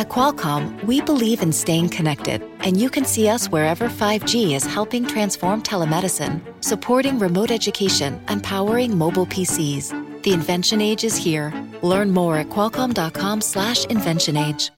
[0.00, 4.64] At Qualcomm, we believe in staying connected, and you can see us wherever 5G is
[4.64, 9.92] helping transform telemedicine, supporting remote education, and powering mobile PCs.
[10.22, 11.52] The invention age is here.
[11.82, 14.70] Learn more at qualcomm.com/inventionage.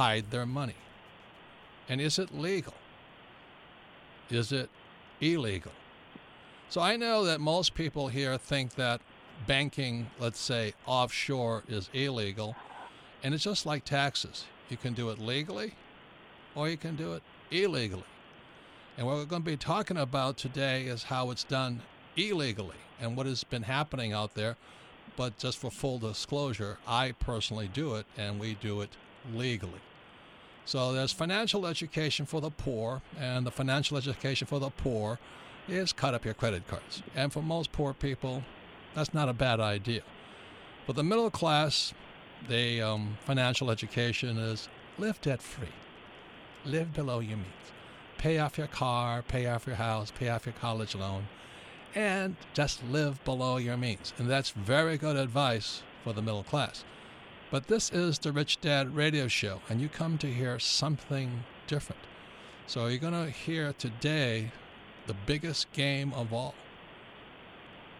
[0.00, 0.80] hide their money?
[1.86, 2.72] And is it legal?
[4.30, 4.70] Is it
[5.20, 5.72] illegal?
[6.70, 9.02] So I know that most people here think that
[9.46, 12.56] banking, let's say offshore, is illegal.
[13.22, 14.46] And it's just like taxes.
[14.70, 15.74] You can do it legally
[16.54, 18.10] or you can do it illegally.
[18.96, 21.82] And what we're going to be talking about today is how it's done
[22.16, 24.56] illegally and what has been happening out there.
[25.14, 28.96] But just for full disclosure, I personally do it and we do it
[29.34, 29.82] legally.
[30.70, 35.18] So there's financial education for the poor, and the financial education for the poor
[35.66, 37.02] is cut up your credit cards.
[37.16, 38.44] And for most poor people,
[38.94, 40.02] that's not a bad idea.
[40.86, 41.92] For the middle class,
[42.48, 45.74] the um, financial education is live debt free,
[46.64, 47.72] live below your means,
[48.18, 51.26] pay off your car, pay off your house, pay off your college loan,
[51.96, 54.12] and just live below your means.
[54.18, 56.84] And that's very good advice for the middle class.
[57.50, 62.02] But this is the Rich Dad radio show, and you come to hear something different.
[62.68, 64.52] So you're going to hear today
[65.08, 66.54] the biggest game of all.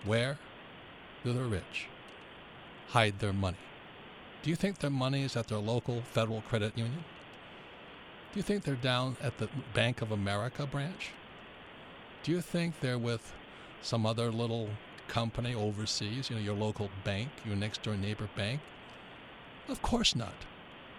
[0.05, 0.39] Where
[1.25, 1.89] do the rich
[2.91, 3.59] hide their money?
[4.45, 7.05] Do you think their money is at their local federal credit union?
[8.33, 11.11] Do you think they're down at the Bank of America branch?
[12.23, 13.35] Do you think they're with
[13.83, 14.71] some other little
[15.09, 18.61] company overseas, you know, your local bank, your next door neighbor bank?
[19.71, 20.35] Of course not.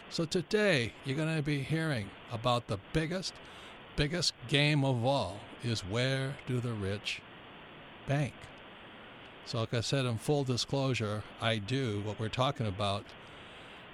[0.10, 3.34] So today you're going to be hearing about the biggest,
[3.98, 7.22] biggest game of all is where do the rich
[8.08, 8.34] bank?
[9.46, 13.04] So like I said in full disclosure, I do what we're talking about.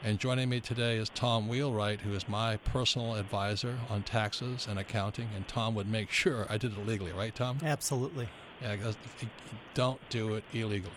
[0.03, 4.77] And joining me today is Tom Wheelwright, who is my personal advisor on taxes and
[4.77, 5.29] accounting.
[5.35, 7.57] And Tom would make sure I did it legally, right, Tom?
[7.63, 8.29] Absolutely.
[8.61, 8.75] Yeah,
[9.73, 10.91] don't do it illegally.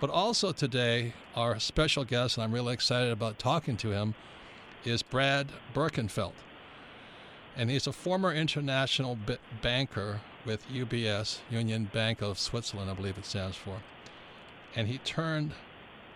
[0.00, 4.14] But also today, our special guest, and I'm really excited about talking to him,
[4.84, 6.32] is Brad Birkenfeld.
[7.56, 13.16] And he's a former international b- banker with UBS, Union Bank of Switzerland, I believe
[13.16, 13.78] it stands for.
[14.74, 15.52] And he turned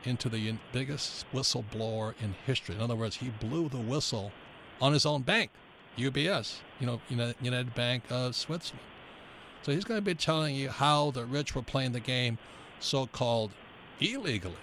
[0.05, 2.75] into the biggest whistleblower in history.
[2.75, 4.33] In other words, he blew the whistle
[4.81, 5.51] on his own bank,
[5.97, 8.85] UBS, you know, United Bank of Switzerland.
[9.63, 12.39] So he's going to be telling you how the rich were playing the game
[12.81, 13.53] so called
[14.01, 14.55] illegally.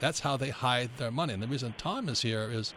[0.00, 1.34] That's how they hide their money.
[1.34, 2.72] And the reason Tom is here is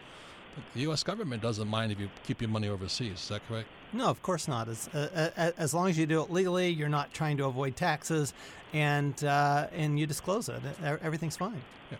[0.74, 1.02] the U.S.
[1.02, 3.20] government doesn't mind if you keep your money overseas.
[3.20, 3.68] Is that correct?
[3.92, 4.68] No, of course not.
[4.68, 8.32] As, uh, as long as you do it legally, you're not trying to avoid taxes,
[8.72, 10.60] and uh, and you disclose it.
[10.82, 11.62] Everything's fine.
[11.90, 11.98] Yeah.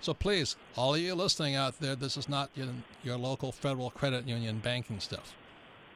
[0.00, 2.68] So please, all of you listening out there, this is not your,
[3.02, 5.34] your local federal credit union banking stuff.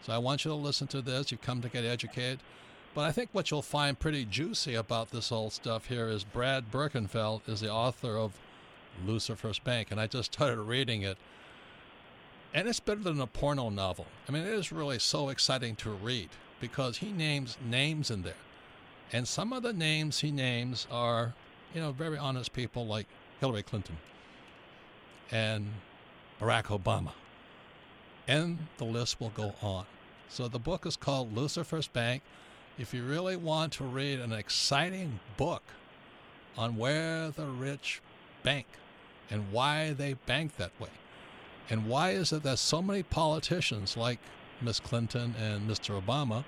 [0.03, 1.31] So I want you to listen to this.
[1.31, 2.41] You've come to get educated.
[2.95, 6.71] But I think what you'll find pretty juicy about this whole stuff here is Brad
[6.71, 8.39] Birkenfeld is the author of
[9.07, 11.17] Lucifer's Bank, and I just started reading it.
[12.55, 14.07] And it's better than a porno novel.
[14.29, 16.29] I mean, it is really so exciting to read
[16.61, 18.35] because he names names in there.
[19.11, 21.33] And some of the names he names are,
[21.75, 23.07] you know, very honest people like
[23.41, 23.97] Hillary Clinton
[25.31, 25.67] and
[26.39, 27.13] Barack Obama.
[28.29, 29.87] And the list will go on.
[30.29, 32.23] So the book is called Lucifer's Bank
[32.79, 35.63] if you really want to read an exciting book
[36.57, 38.01] on where the rich
[38.43, 38.67] bank
[39.31, 40.89] and why they bank that way,
[41.69, 44.19] and why is it that so many politicians like
[44.61, 46.01] Miss Clinton and Mr.
[46.01, 46.45] Obama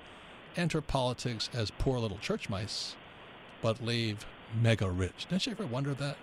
[0.57, 2.95] enter politics as poor little church mice,
[3.61, 4.25] but leave
[4.59, 5.27] mega rich?
[5.29, 6.17] Don't you ever wonder that?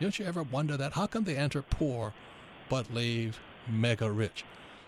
[0.00, 0.92] Don't you ever wonder that?
[0.92, 2.12] How come they enter poor
[2.68, 3.38] but leave
[3.68, 4.44] mega rich?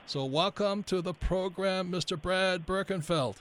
[0.06, 2.20] So, welcome to the program, Mr.
[2.20, 3.36] Brad Birkenfeld.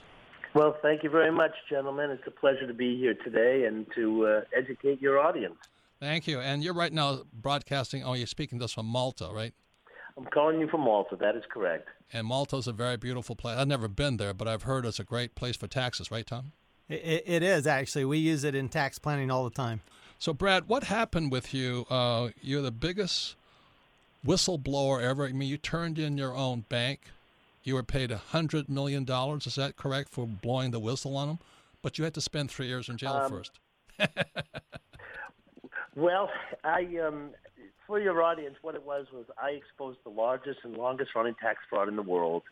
[0.54, 2.10] Well, thank you very much, gentlemen.
[2.10, 5.56] It's a pleasure to be here today and to uh, educate your audience.
[6.00, 6.40] Thank you.
[6.40, 9.52] And you're right now broadcasting, oh, you're speaking this from Malta, right?
[10.16, 11.16] I'm calling you from Malta.
[11.16, 11.88] That is correct.
[12.12, 13.58] And Malta is a very beautiful place.
[13.58, 16.52] I've never been there, but I've heard it's a great place for taxes, right, Tom?
[16.88, 18.04] it, it is, actually.
[18.04, 19.80] We use it in tax planning all the time.
[20.18, 21.86] So, Brad, what happened with you?
[21.90, 23.36] Uh, you're the biggest
[24.26, 25.26] whistleblower ever.
[25.26, 27.10] I mean, you turned in your own bank
[27.68, 29.04] you were paid $100 million.
[29.04, 31.38] Is that correct for blowing the whistle on them?
[31.82, 33.60] But you had to spend three years in jail um, first.
[35.94, 36.30] well,
[36.64, 37.30] I um,
[37.86, 41.60] for your audience, what it was was I exposed the largest and longest running tax
[41.70, 42.42] fraud in the world.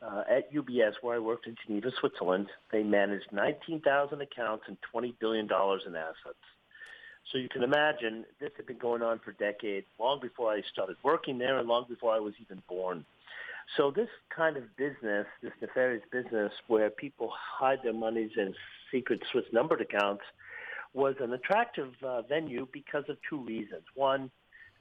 [0.00, 5.14] Uh, at UBS, where I worked in Geneva, Switzerland, they managed 19,000 accounts and $20
[5.20, 6.42] billion in assets.
[7.30, 10.96] So you can imagine this had been going on for decades, long before I started
[11.04, 13.04] working there and long before I was even born.
[13.76, 18.54] So this kind of business, this nefarious business where people hide their monies in
[18.90, 20.22] secret Swiss numbered accounts,
[20.94, 23.82] was an attractive uh, venue because of two reasons.
[23.94, 24.30] One,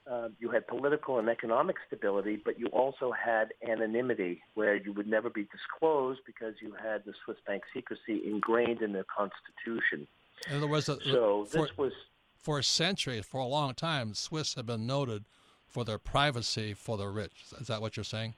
[0.10, 5.08] uh, you had political and economic stability, but you also had anonymity, where you would
[5.08, 10.08] never be disclosed because you had the Swiss bank secrecy ingrained in their constitution.
[10.50, 11.94] In other words, so for, this was
[12.36, 15.24] for a century, for a long time, Swiss have been noted
[15.68, 17.46] for their privacy for the rich.
[17.60, 18.34] Is that what you're saying?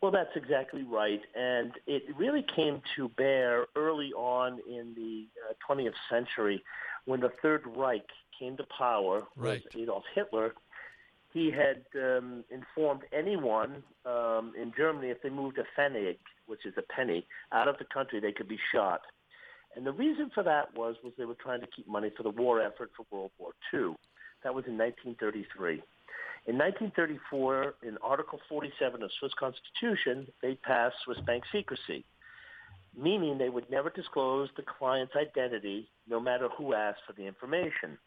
[0.00, 5.54] Well, that's exactly right, and it really came to bear early on in the uh,
[5.68, 6.62] 20th century
[7.04, 8.06] when the Third Reich
[8.38, 9.62] came to power right.
[9.64, 10.54] with Adolf Hitler
[11.32, 16.16] he had um, informed anyone um, in Germany if they moved a pfennig,
[16.46, 19.00] which is a penny, out of the country, they could be shot.
[19.76, 22.30] And the reason for that was was they were trying to keep money for the
[22.30, 23.94] war effort for World War II.
[24.42, 25.82] That was in 1933.
[26.48, 32.06] In 1934, in Article 47 of Swiss Constitution, they passed Swiss bank secrecy,
[32.96, 37.98] meaning they would never disclose the client's identity no matter who asked for the information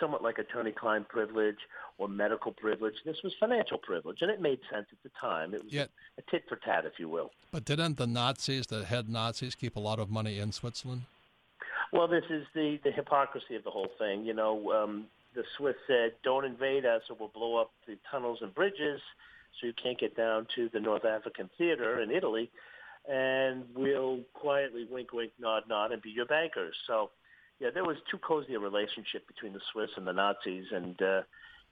[0.00, 1.56] somewhat like attorney-client privilege
[1.98, 2.94] or medical privilege.
[3.04, 5.54] This was financial privilege, and it made sense at the time.
[5.54, 7.30] It was Yet, a tit for tat, if you will.
[7.52, 11.02] But didn't the Nazis, the head Nazis, keep a lot of money in Switzerland?
[11.92, 14.24] Well, this is the, the hypocrisy of the whole thing.
[14.24, 15.06] You know, um,
[15.36, 19.00] the Swiss said, don't invade us or we'll blow up the tunnels and bridges
[19.60, 22.50] so you can't get down to the North African theater in Italy,
[23.08, 26.74] and we'll quietly wink, wink, nod, nod, and be your bankers.
[26.86, 27.10] So
[27.60, 31.22] yeah, there was too cozy a relationship between the Swiss and the Nazis, and uh,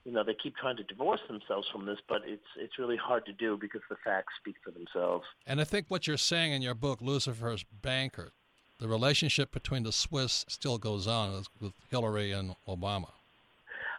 [0.03, 3.25] you know they keep trying to divorce themselves from this, but it's it's really hard
[3.27, 5.25] to do because the facts speak for themselves.
[5.45, 8.31] And I think what you're saying in your book, Lucifer's Banker,
[8.79, 13.11] the relationship between the Swiss still goes on with Hillary and Obama.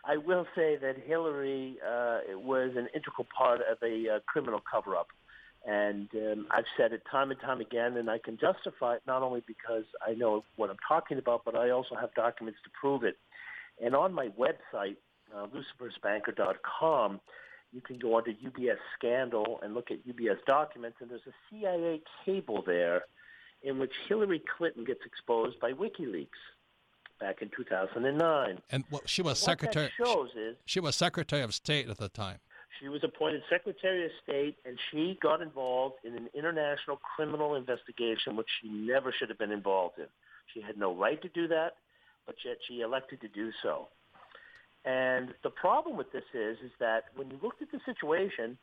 [0.06, 5.08] I will say that Hillary uh, was an integral part of a uh, criminal cover-up.
[5.66, 9.22] And um, I've said it time and time again, and I can justify it not
[9.22, 13.02] only because I know what I'm talking about, but I also have documents to prove
[13.02, 13.16] it.
[13.82, 14.96] And on my website,
[15.34, 17.20] uh, lucifersbanker.com,
[17.72, 22.00] you can go onto UBS Scandal and look at UBS documents, and there's a CIA
[22.24, 23.02] cable there
[23.64, 26.28] in which Hillary Clinton gets exposed by WikiLeaks
[27.18, 28.58] back in 2009.
[28.70, 29.90] And well, she was secretary.
[29.96, 32.38] shows is she was Secretary of State at the time.
[32.80, 38.36] She was appointed Secretary of State, and she got involved in an international criminal investigation,
[38.36, 40.06] which she never should have been involved in.
[40.52, 41.76] She had no right to do that,
[42.26, 43.88] but yet she elected to do so.
[44.84, 48.58] And the problem with this is, is that when you looked at the situation,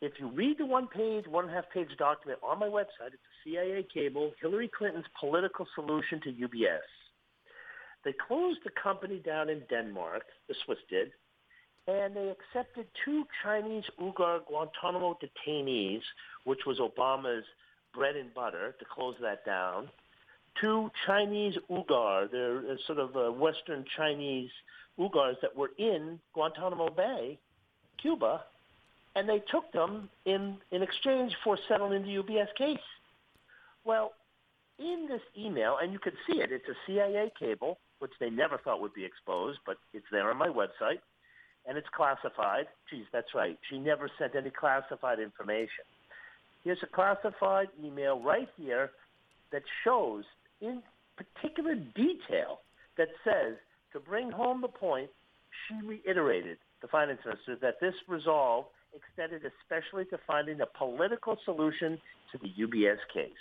[0.00, 4.68] if you read the one-page, one-and-a-half-page document on my website, it's a CIA cable, Hillary
[4.76, 6.84] Clinton's political solution to UBS.
[8.06, 11.10] They closed the company down in Denmark, the Swiss did,
[11.88, 16.02] and they accepted two Chinese Uyghur Guantanamo detainees,
[16.44, 17.44] which was Obama's
[17.92, 19.88] bread and butter to close that down.
[20.62, 24.50] Two Chinese Uyghur, they're sort of uh, Western Chinese
[25.00, 27.40] Uyghurs that were in Guantanamo Bay,
[28.00, 28.44] Cuba,
[29.16, 32.78] and they took them in, in exchange for settling the UBS case.
[33.84, 34.12] Well,
[34.78, 38.58] in this email, and you can see it, it's a CIA cable, which they never
[38.58, 41.00] thought would be exposed, but it's there on my website
[41.66, 42.66] and it's classified.
[42.90, 43.58] Geez, that's right.
[43.68, 45.84] She never sent any classified information.
[46.64, 48.90] Here's a classified email right here
[49.52, 50.24] that shows
[50.60, 50.82] in
[51.16, 52.60] particular detail
[52.98, 53.56] that says,
[53.92, 55.10] to bring home the point,
[55.66, 61.98] she reiterated, the finance minister, that this resolve extended especially to finding a political solution
[62.32, 63.32] to the UBS case.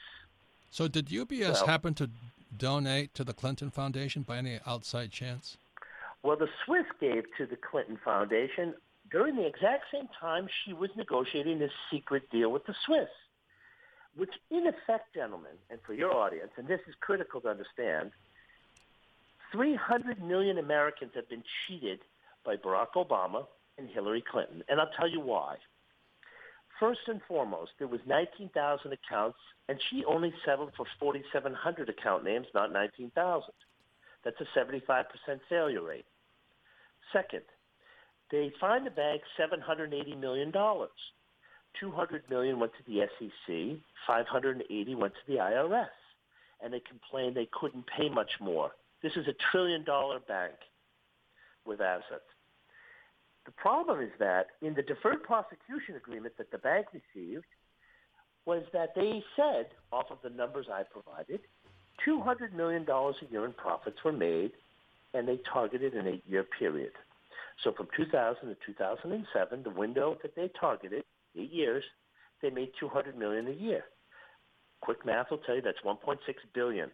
[0.72, 2.10] So did UBS well, happen to
[2.58, 5.58] donate to the Clinton Foundation by any outside chance?
[6.24, 8.74] Well, the Swiss gave to the Clinton Foundation
[9.12, 13.10] during the exact same time she was negotiating this secret deal with the Swiss,
[14.16, 18.12] which in effect, gentlemen, and for your audience, and this is critical to understand,
[19.52, 22.00] 300 million Americans have been cheated
[22.44, 23.46] by Barack Obama
[23.78, 24.64] and Hillary Clinton.
[24.68, 25.58] And I'll tell you why.
[26.80, 29.38] First and foremost, there was 19,000 accounts,
[29.70, 33.50] and she only settled for 4,700 account names, not 19,000.
[34.24, 35.06] That's a 75%
[35.48, 36.06] failure rate.
[37.14, 37.44] Second,
[38.32, 40.52] they fined the bank $780 million.
[40.52, 40.90] $200
[42.30, 43.78] million went to the SEC,
[44.10, 45.88] $580 went to the IRS,
[46.62, 48.72] and they complained they couldn't pay much more.
[49.02, 50.56] This is a trillion dollar bank
[51.66, 52.24] with assets.
[53.46, 57.46] The problem is that in the deferred prosecution agreement that the bank received
[58.46, 61.42] was that they said, off of the numbers I provided,
[62.08, 64.52] $200 million a year in profits were made,
[65.14, 66.92] and they targeted an eight-year period.
[67.64, 71.04] So from 2000 to 2007, the window that they targeted,
[71.38, 71.84] eight years,
[72.42, 73.84] they made 200 million a year.
[74.82, 76.18] Quick math will tell you that's 1.6
[76.54, 76.92] billion.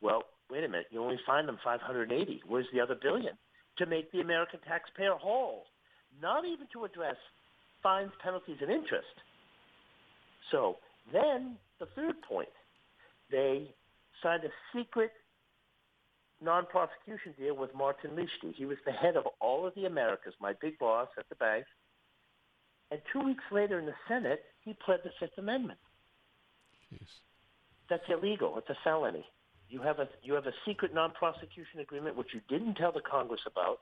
[0.00, 2.42] Well, wait a minute, you only find them 580.
[2.46, 3.32] Where's the other billion?
[3.78, 5.64] To make the American taxpayer whole,
[6.22, 7.16] not even to address
[7.82, 9.06] fines, penalties, and interest.
[10.52, 10.76] So
[11.12, 12.48] then the third point,
[13.30, 13.74] they
[14.22, 15.10] signed a secret
[16.40, 18.54] non-prosecution deal with Martin Liechti.
[18.54, 21.64] He was the head of all of the Americas, my big boss at the bank.
[22.90, 25.78] And two weeks later in the Senate, he pled the Fifth Amendment.
[26.92, 27.00] Jeez.
[27.90, 28.54] That's illegal.
[28.58, 29.24] It's a felony.
[29.74, 33.40] You have a you have a secret non-prosecution agreement which you didn't tell the Congress
[33.44, 33.80] about.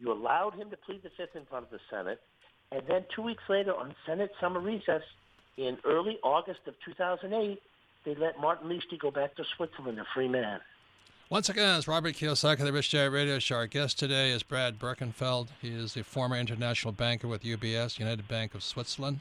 [0.00, 2.18] You allowed him to plead the Fifth in front of the Senate,
[2.72, 5.02] and then two weeks later on Senate summer recess
[5.58, 7.60] in early August of 2008,
[8.06, 10.60] they let Martin Liechti go back to Switzerland a free man.
[11.28, 13.56] Once again, it's Robert Kiyosaki of the Rich Dad Radio Show.
[13.56, 15.48] Our guest today is Brad Birkenfeld.
[15.60, 19.20] He is the former international banker with UBS, United Bank of Switzerland,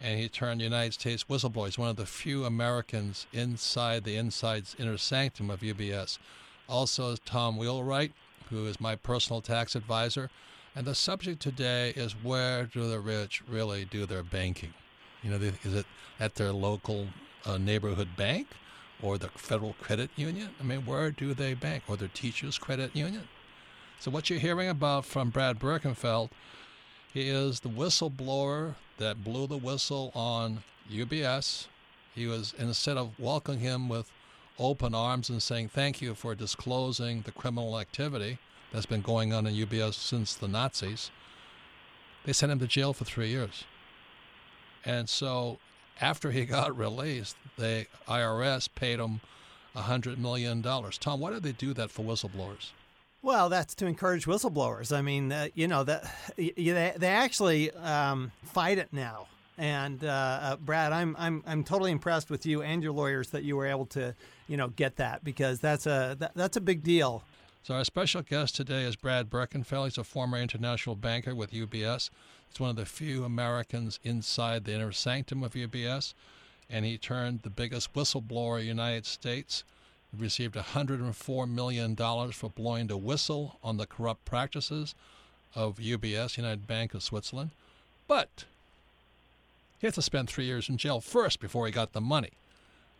[0.00, 1.76] and he turned United States whistleblower.
[1.78, 6.18] One of the few Americans inside the inside inner sanctum of UBS.
[6.68, 8.12] Also, Tom Wheelwright,
[8.50, 10.30] who is my personal tax advisor.
[10.74, 14.74] And the subject today is where do the rich really do their banking?
[15.22, 15.86] You know, is it
[16.20, 17.08] at their local
[17.44, 18.48] uh, neighborhood bank?
[19.02, 20.50] or the Federal Credit Union?
[20.60, 21.84] I mean, where do they bank?
[21.88, 23.28] Or their Teachers Credit Union?
[23.98, 26.30] So, what you're hearing about from Brad Birkenfeld,
[27.12, 31.66] he is the whistleblower that blew the whistle on UBS.
[32.14, 34.10] He was, instead of welcoming him with
[34.58, 38.38] open arms and saying thank you for disclosing the criminal activity
[38.72, 41.10] that's been going on in UBS since the Nazis,
[42.24, 43.64] they sent him to jail for three years.
[44.84, 45.58] And so
[46.00, 49.20] after he got released, the IRS paid him
[49.76, 50.62] $100 million.
[50.62, 52.70] Tom, why did they do that for whistleblowers?
[53.22, 54.96] Well, that's to encourage whistleblowers.
[54.96, 56.04] I mean, uh, you know that
[56.36, 59.26] they, they actually um, fight it now.
[59.58, 63.42] And uh, uh, Brad, I'm I'm I'm totally impressed with you and your lawyers that
[63.42, 64.14] you were able to,
[64.48, 67.22] you know, get that because that's a that, that's a big deal.
[67.62, 69.86] So our special guest today is Brad Birkenfeld.
[69.86, 72.10] He's a former international banker with UBS.
[72.48, 76.14] He's one of the few Americans inside the inner sanctum of UBS,
[76.70, 79.64] and he turned the biggest whistleblower in the United States.
[80.18, 84.94] Received $104 million for blowing the whistle on the corrupt practices
[85.54, 87.50] of UBS, United Bank of Switzerland.
[88.08, 88.44] But
[89.78, 92.30] he had to spend three years in jail first before he got the money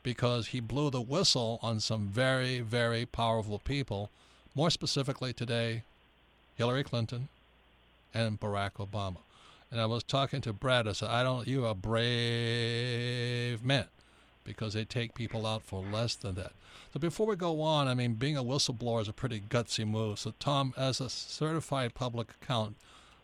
[0.02, 4.10] because he blew the whistle on some very, very powerful people
[4.54, 5.82] more specifically today,
[6.56, 7.28] Hillary Clinton
[8.14, 9.18] and Barack Obama.
[9.70, 10.86] And I was talking to Brad.
[10.86, 13.86] I said, I don't, you're a brave man
[14.46, 16.52] because they take people out for less than that.
[16.92, 20.18] So before we go on, I mean, being a whistleblower is a pretty gutsy move.
[20.18, 22.76] So, Tom, as a certified public accountant,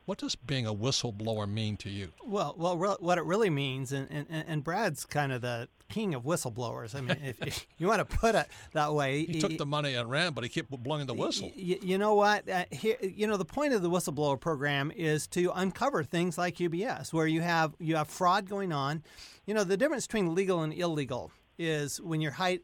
[0.05, 2.09] what does being a whistleblower mean to you?
[2.25, 6.15] Well, well, re- what it really means, and, and, and Brad's kind of the king
[6.15, 6.95] of whistleblowers.
[6.95, 9.67] I mean, if, if, you want to put it that way, he, he took the
[9.67, 11.53] money and ran, but he kept blowing the whistle.
[11.55, 12.49] You, you know what?
[12.49, 16.57] Uh, here, you know, the point of the whistleblower program is to uncover things like
[16.57, 19.03] UBS, where you have you have fraud going on.
[19.47, 22.61] You know, the difference between legal and illegal is when you're hide,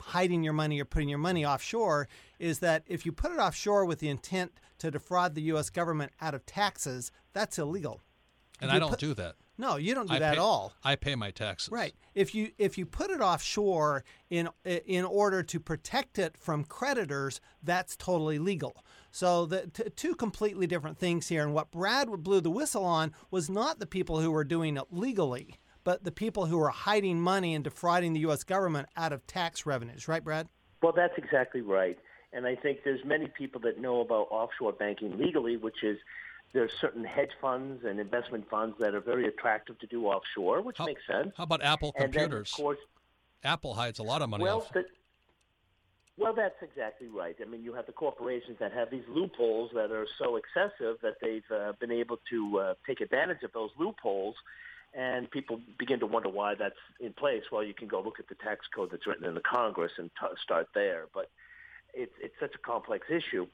[0.00, 2.08] hiding your money or putting your money offshore
[2.38, 5.70] is that if you put it offshore with the intent to defraud the U.S.
[5.70, 8.00] government out of taxes, that's illegal.
[8.60, 9.36] And I don't put, do that.
[9.56, 10.72] No, you don't do I that pay, at all.
[10.84, 11.70] I pay my taxes.
[11.70, 11.94] Right.
[12.14, 17.40] If you if you put it offshore in in order to protect it from creditors,
[17.62, 18.84] that's totally legal.
[19.10, 21.42] So the t- two completely different things here.
[21.42, 24.84] And what Brad blew the whistle on was not the people who were doing it
[24.90, 25.54] legally,
[25.88, 28.44] but the people who are hiding money and defrauding the U.S.
[28.44, 30.06] government out of tax revenues.
[30.06, 30.46] Right, Brad?
[30.82, 31.98] Well, that's exactly right.
[32.34, 35.96] And I think there's many people that know about offshore banking legally, which is
[36.52, 40.76] there's certain hedge funds and investment funds that are very attractive to do offshore, which
[40.76, 41.32] how, makes sense.
[41.38, 42.52] How about Apple and computers?
[42.54, 42.78] Then, of course,
[43.42, 44.44] Apple hides a lot of money.
[44.44, 44.72] Well, off.
[44.74, 44.84] the,
[46.18, 47.34] well, that's exactly right.
[47.40, 51.14] I mean, you have the corporations that have these loopholes that are so excessive that
[51.22, 54.34] they've uh, been able to uh, take advantage of those loopholes,
[54.94, 57.42] and people begin to wonder why that's in place.
[57.52, 60.10] Well, you can go look at the tax code that's written in the Congress and
[60.20, 61.30] t- start there, but
[61.94, 63.46] it's it's such a complex issue.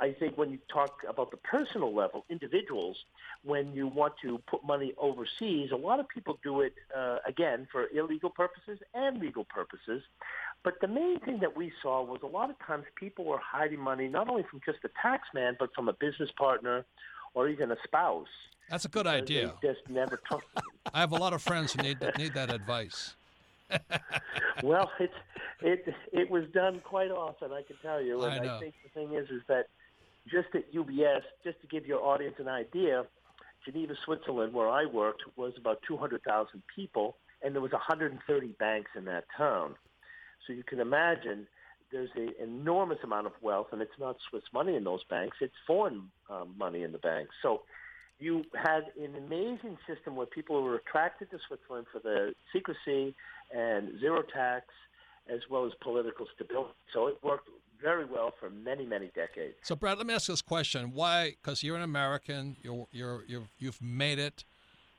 [0.00, 2.96] I think when you talk about the personal level, individuals,
[3.44, 7.68] when you want to put money overseas, a lot of people do it, uh, again,
[7.70, 10.02] for illegal purposes and legal purposes.
[10.64, 13.78] But the main thing that we saw was a lot of times people were hiding
[13.78, 16.84] money not only from just a tax man, but from a business partner
[17.34, 18.26] or even a spouse.
[18.70, 19.54] That's a good idea.
[19.62, 20.61] They just never them.
[20.92, 23.14] I have a lot of friends who need need that advice.
[24.62, 25.10] well, it
[25.60, 28.22] it it was done quite often, I can tell you.
[28.22, 28.56] And I know.
[28.56, 29.66] I think the thing is, is that
[30.30, 33.04] just at UBS, just to give your audience an idea,
[33.64, 39.04] Geneva, Switzerland, where I worked, was about 200,000 people, and there was 130 banks in
[39.06, 39.74] that town.
[40.46, 41.46] So you can imagine
[41.90, 45.54] there's an enormous amount of wealth, and it's not Swiss money in those banks; it's
[45.66, 47.34] foreign um, money in the banks.
[47.42, 47.62] So
[48.22, 53.14] you had an amazing system where people were attracted to Switzerland for the secrecy
[53.54, 54.66] and zero tax,
[55.28, 56.72] as well as political stability.
[56.92, 57.48] So it worked
[57.80, 59.54] very well for many, many decades.
[59.62, 61.34] So, Brad, let me ask this question: Why?
[61.42, 64.44] Because you're an American, you're you're you're you've made it.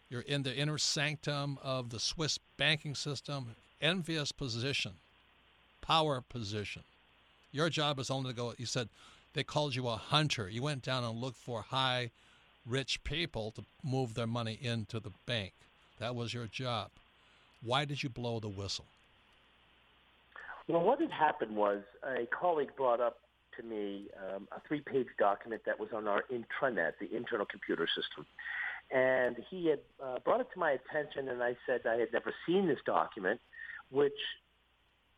[0.10, 3.56] You're in the inner sanctum of the Swiss banking system.
[3.82, 4.94] Envious position,
[5.82, 6.84] power position.
[7.52, 8.54] Your job is only to go.
[8.58, 8.90] You said
[9.34, 10.50] they called you a hunter.
[10.50, 12.12] You went down and looked for high,
[12.66, 15.54] rich people to move their money into the bank.
[16.00, 16.92] That was your job.
[17.62, 18.86] Why did you blow the whistle?
[20.68, 23.20] Well, what had happened was a colleague brought up
[23.58, 28.26] to me um, a three-page document that was on our intranet, the internal computer system.
[28.92, 32.34] And he had uh, brought it to my attention, and I said I had never
[32.46, 33.40] seen this document,
[33.90, 34.14] which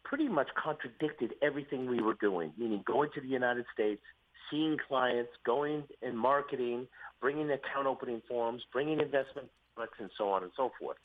[0.04, 4.02] pretty much contradicted everything we were doing, meaning going to the United States,
[4.50, 6.88] seeing clients, going and marketing,
[7.22, 10.98] bringing account opening forms, bringing investment products, and so on and so forth.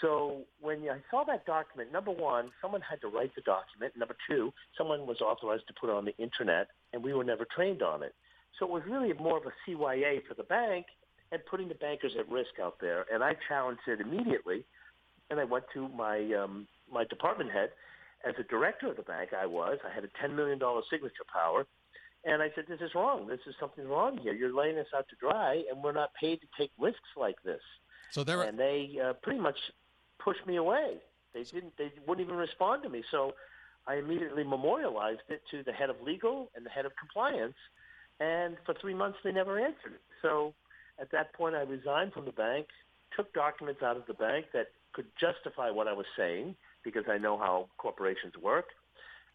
[0.00, 3.96] So when I saw that document, number one, someone had to write the document.
[3.96, 7.44] Number two, someone was authorized to put it on the internet, and we were never
[7.44, 8.14] trained on it.
[8.58, 10.86] So it was really more of a CYA for the bank
[11.32, 13.06] and putting the bankers at risk out there.
[13.12, 14.64] And I challenged it immediately,
[15.30, 17.70] and I went to my um, my department head.
[18.26, 19.78] As a director of the bank, I was.
[19.84, 20.58] I had a $10 million
[20.90, 21.66] signature power.
[22.24, 23.26] And I said, this is wrong.
[23.26, 24.32] This is something wrong here.
[24.32, 27.60] You're laying us out to dry, and we're not paid to take risks like this.
[28.10, 29.58] So there, and they uh, pretty much
[30.18, 30.98] pushed me away.
[31.34, 31.76] They didn't.
[31.76, 33.02] They wouldn't even respond to me.
[33.10, 33.34] So
[33.86, 37.56] I immediately memorialized it to the head of legal and the head of compliance.
[38.20, 40.02] And for three months, they never answered it.
[40.22, 40.54] So
[41.00, 42.68] at that point, I resigned from the bank,
[43.16, 47.18] took documents out of the bank that could justify what I was saying because I
[47.18, 48.66] know how corporations work.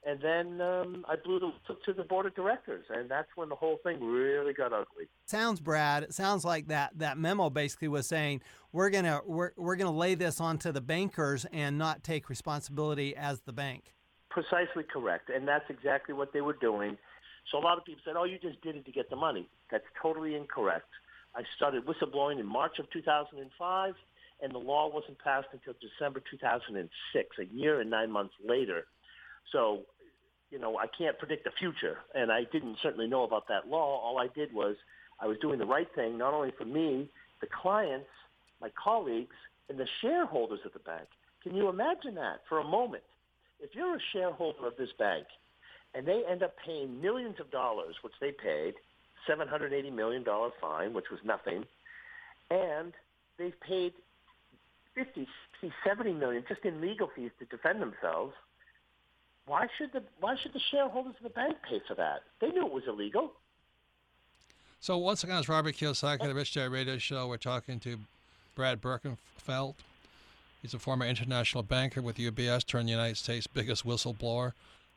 [0.06, 1.52] And then um, I blew the
[1.86, 5.08] to the board of directors, and that's when the whole thing really got ugly.
[5.26, 6.04] Sounds, Brad.
[6.04, 10.16] It sounds like that that memo basically was saying we're gonna we're, we're gonna lay
[10.16, 13.94] this onto the bankers and not take responsibility as the bank.
[14.30, 16.98] Precisely correct, and that's exactly what they were doing.
[17.52, 19.50] So a lot of people said, "Oh, you just did it to get the money."
[19.70, 20.88] That's totally incorrect.
[21.36, 23.96] I started whistleblowing in March of 2005,
[24.42, 28.86] and the law wasn't passed until December 2006, a year and nine months later.
[29.52, 29.82] So,
[30.52, 34.00] you know, I can't predict the future, and I didn't certainly know about that law.
[34.00, 34.76] All I did was
[35.20, 37.10] I was doing the right thing, not only for me,
[37.42, 38.10] the clients,
[38.62, 39.36] my colleagues,
[39.70, 41.08] and the shareholders of the bank.
[41.44, 43.04] Can you imagine that for a moment?
[43.62, 45.26] If you're a shareholder of this bank
[45.94, 48.76] and they end up paying millions of dollars, which they paid,
[49.30, 50.24] $780 million
[50.62, 51.66] fine, which was nothing,
[52.50, 52.94] and
[53.38, 53.94] they've paid
[54.96, 55.28] 50,
[55.62, 58.34] 60, 70 million just in legal fees to defend themselves.
[59.50, 62.22] Why should the why should the shareholders of the bank pay for that?
[62.40, 63.32] They knew it was illegal.
[64.80, 67.28] So once again, it's Robert Kiyosaki, the Rich Dad Radio Show.
[67.28, 67.98] We're talking to
[68.54, 69.74] Brad Birkenfeld.
[70.62, 74.52] He's a former international banker with UBS, turned the United States' biggest whistleblower.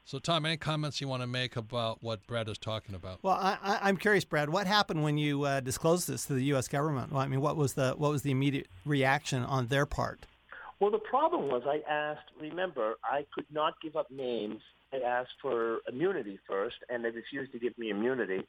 [0.05, 3.21] So, Tom, any comments you want to make about what Brad is talking about?
[3.23, 4.51] Well, I, am curious, Brad.
[4.51, 6.69] What happened when you uh, disclosed this to the U.S.
[6.69, 7.11] government?
[7.11, 10.27] Well, I mean, what was the what was the immediate reaction on their part?
[10.83, 12.29] Well, the problem was I asked.
[12.41, 14.61] Remember, I could not give up names.
[14.93, 18.41] I asked for immunity first, and they refused to give me immunity.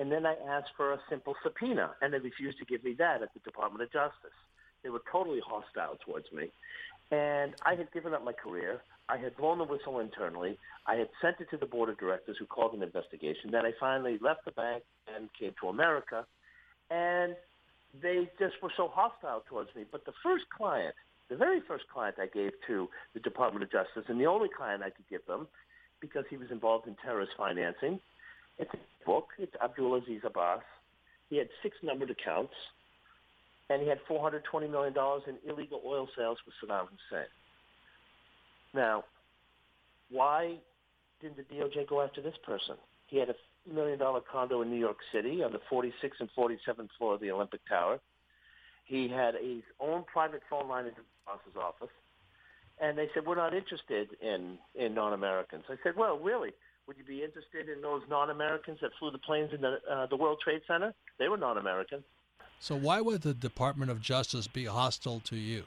[0.00, 3.20] And then I asked for a simple subpoena, and they refused to give me that
[3.20, 4.38] at the Department of Justice.
[4.82, 6.48] They were totally hostile towards me.
[7.10, 8.80] And I had given up my career.
[9.10, 10.56] I had blown the whistle internally.
[10.86, 13.50] I had sent it to the board of directors who called an investigation.
[13.50, 14.82] Then I finally left the bank
[15.14, 16.24] and came to America.
[16.90, 17.36] And
[18.00, 19.84] they just were so hostile towards me.
[19.92, 20.94] But the first client,
[21.32, 24.82] the very first client I gave to the Department of Justice, and the only client
[24.82, 25.48] I could give them,
[25.98, 27.98] because he was involved in terrorist financing,
[28.58, 29.28] it's a book.
[29.38, 30.60] It's Abdul Aziz Abbas.
[31.30, 32.52] He had six numbered accounts,
[33.70, 34.92] and he had $420 million
[35.26, 37.26] in illegal oil sales with Saddam Hussein.
[38.74, 39.04] Now,
[40.10, 40.56] why
[41.22, 42.76] didn't the DOJ go after this person?
[43.06, 43.34] He had a
[43.72, 47.30] million dollar condo in New York City on the 46th and 47th floor of the
[47.30, 48.00] Olympic Tower.
[48.92, 51.88] He had his own private phone line in his boss's office.
[52.78, 55.64] And they said, we're not interested in, in non-Americans.
[55.70, 56.50] I said, well, really?
[56.86, 60.16] Would you be interested in those non-Americans that flew the planes in the, uh, the
[60.16, 60.92] World Trade Center?
[61.18, 62.02] They were non-Americans.
[62.60, 65.64] So why would the Department of Justice be hostile to you?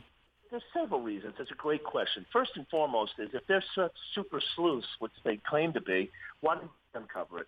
[0.52, 1.34] There's several reasons.
[1.40, 2.28] It's a great question.
[2.32, 6.12] First and foremost is if they're such super sleuths, which they claim to be,
[6.42, 7.48] why didn't they uncover it?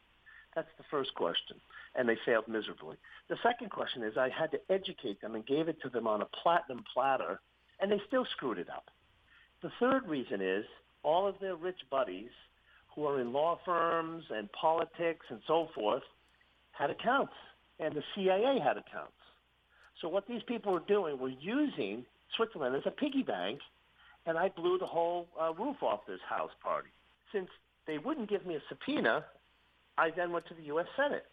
[0.55, 1.57] That's the first question.
[1.97, 2.95] And they failed miserably.
[3.27, 6.21] The second question is I had to educate them and gave it to them on
[6.21, 7.41] a platinum platter,
[7.79, 8.85] and they still screwed it up.
[9.63, 10.63] The third reason is
[11.03, 12.29] all of their rich buddies
[12.93, 16.03] who are in law firms and politics and so forth
[16.71, 17.33] had accounts,
[17.79, 19.13] and the CIA had accounts.
[20.01, 22.05] So what these people were doing were using
[22.35, 23.59] Switzerland as a piggy bank,
[24.25, 26.89] and I blew the whole uh, roof off this house party.
[27.31, 27.49] Since
[27.87, 29.25] they wouldn't give me a subpoena,
[29.97, 30.85] I then went to the U.S.
[30.95, 31.25] Senate.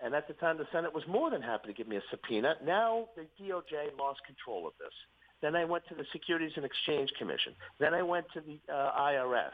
[0.00, 2.54] And at the time, the Senate was more than happy to give me a subpoena.
[2.64, 4.92] Now the DOJ lost control of this.
[5.40, 7.54] Then I went to the Securities and Exchange Commission.
[7.78, 9.52] Then I went to the uh, IRS.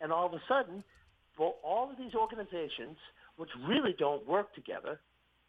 [0.00, 0.84] And all of a sudden,
[1.38, 2.96] well, all of these organizations,
[3.36, 5.00] which really don't work together,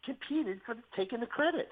[0.04, 1.68] competed for taking the credit.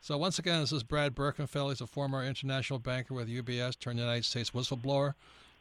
[0.00, 1.70] So once again, this is Brad Birkenfeld.
[1.70, 5.14] He's a former international banker with UBS, turned United States whistleblower.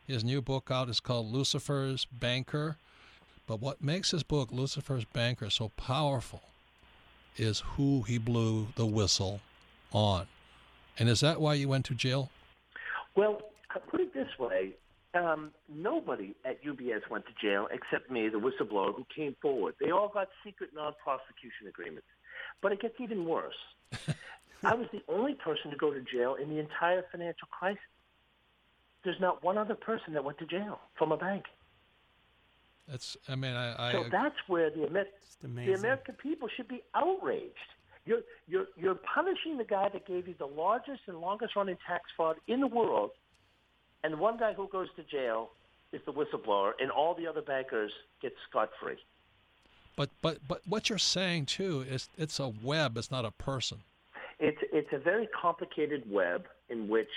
[0.06, 2.78] His new book out is called Lucifer's Banker.
[3.48, 6.42] But what makes his book, Lucifer's Banker, so powerful
[7.38, 9.42] is who he blew the whistle
[9.92, 10.28] on.
[10.98, 12.30] And is that why you went to jail?
[13.16, 14.74] Well, I'll put it this way.
[15.14, 19.76] Um, nobody at UBS went to jail except me, the whistleblower, who came forward.
[19.80, 22.08] They all got secret non-prosecution agreements.
[22.62, 23.56] But it gets even worse.
[24.64, 27.80] I was the only person to go to jail in the entire financial crisis.
[29.04, 31.46] There's not one other person that went to jail from a bank.
[32.88, 33.90] That's, I mean, I.
[33.90, 35.06] I so that's where the, Amer-
[35.42, 37.56] the American people should be outraged.
[38.06, 42.04] You're, you're, you're punishing the guy that gave you the largest and longest running tax
[42.16, 43.12] fraud in the world,
[44.04, 45.50] and the one guy who goes to jail
[45.92, 48.98] is the whistleblower, and all the other bankers get scot free.
[49.96, 52.98] But but but what you're saying too is it's a web.
[52.98, 53.80] It's not a person.
[54.40, 57.10] It's it's a very complicated web in which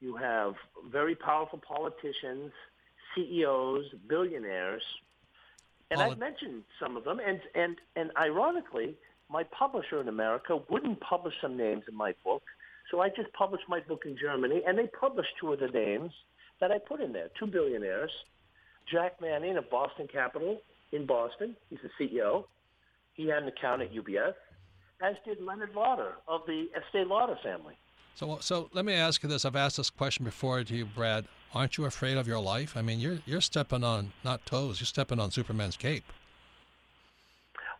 [0.00, 0.54] you have
[0.90, 2.52] very powerful politicians,
[3.14, 4.82] CEOs, billionaires,
[5.90, 7.20] and I've mentioned some of them.
[7.24, 8.96] And and and ironically,
[9.30, 12.42] my publisher in America wouldn't publish some names in my book,
[12.90, 16.12] so I just published my book in Germany, and they published two of the names
[16.60, 18.12] that I put in there, two billionaires,
[18.90, 20.60] Jack Manning of Boston Capital
[20.92, 21.56] in Boston.
[21.70, 22.44] He's the CEO.
[23.14, 24.34] He had an account at UBS,
[25.02, 27.76] as did Leonard Lauder of the Estee Lauder family.
[28.14, 29.44] So, so let me ask you this.
[29.44, 31.26] I've asked this question before to you, Brad.
[31.52, 32.76] Aren't you afraid of your life?
[32.76, 34.80] I mean, you're you're stepping on not toes.
[34.80, 36.04] You're stepping on Superman's cape.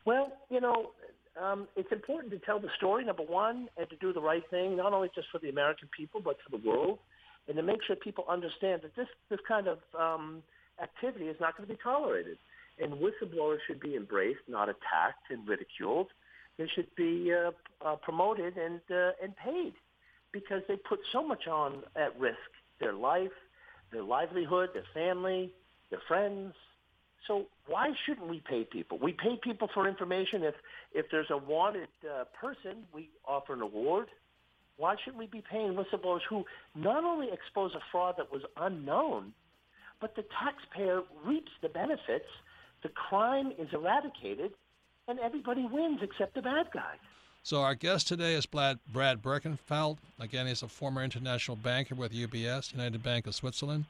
[0.04, 0.90] Well, you know,
[1.40, 4.76] um, it's important to tell the story, number one, and to do the right thing,
[4.76, 6.98] not only just for the American people, but for the world,
[7.48, 10.42] and to make sure people understand that this, this kind of um,
[10.82, 12.38] activity is not going to be tolerated.
[12.80, 16.08] And whistleblowers should be embraced, not attacked and ridiculed.
[16.58, 17.52] They should be uh,
[17.84, 19.74] uh, promoted and, uh, and paid
[20.34, 22.36] because they put so much on at risk,
[22.80, 23.32] their life,
[23.92, 25.52] their livelihood, their family,
[25.90, 26.52] their friends,
[27.26, 28.98] so why shouldn't we pay people?
[28.98, 30.42] We pay people for information.
[30.42, 30.54] If
[30.92, 34.08] if there's a wanted uh, person, we offer an award.
[34.76, 36.44] Why shouldn't we be paying whistleblowers who
[36.74, 39.32] not only expose a fraud that was unknown,
[40.00, 42.28] but the taxpayer reaps the benefits,
[42.82, 44.52] the crime is eradicated,
[45.06, 46.98] and everybody wins except the bad guys.
[47.44, 49.98] So our guest today is Brad, Birkenfeld.
[50.18, 53.84] Again, he's a former international banker with UBS, United Bank of Switzerland,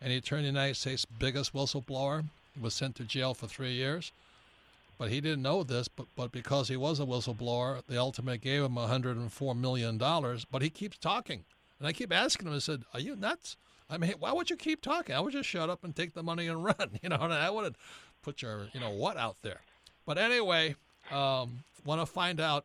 [0.00, 3.72] and he turned the United States' biggest whistleblower He was sent to jail for three
[3.72, 4.12] years.
[4.96, 8.62] But he didn't know this, but, but because he was a whistleblower, they ultimately gave
[8.62, 9.98] him $104 million.
[9.98, 11.44] But he keeps talking.
[11.78, 13.58] And I keep asking him, I said, Are you nuts?
[13.90, 15.14] I mean, why would you keep talking?
[15.14, 16.98] I would just shut up and take the money and run.
[17.02, 17.76] You know, and I wouldn't
[18.22, 19.60] put your, you know, what out there.
[20.06, 20.76] But anyway,
[21.12, 22.64] um, want to find out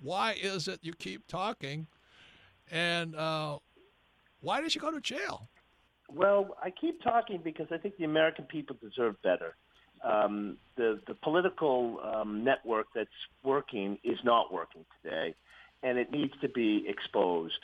[0.00, 1.86] why is it you keep talking
[2.70, 3.58] and uh,
[4.40, 5.48] why did you go to jail?
[6.14, 9.56] Well, I keep talking because I think the American people deserve better.
[10.02, 13.10] Um, the the political um, network that's
[13.42, 15.34] working is not working today,
[15.82, 17.58] and it needs to be exposed.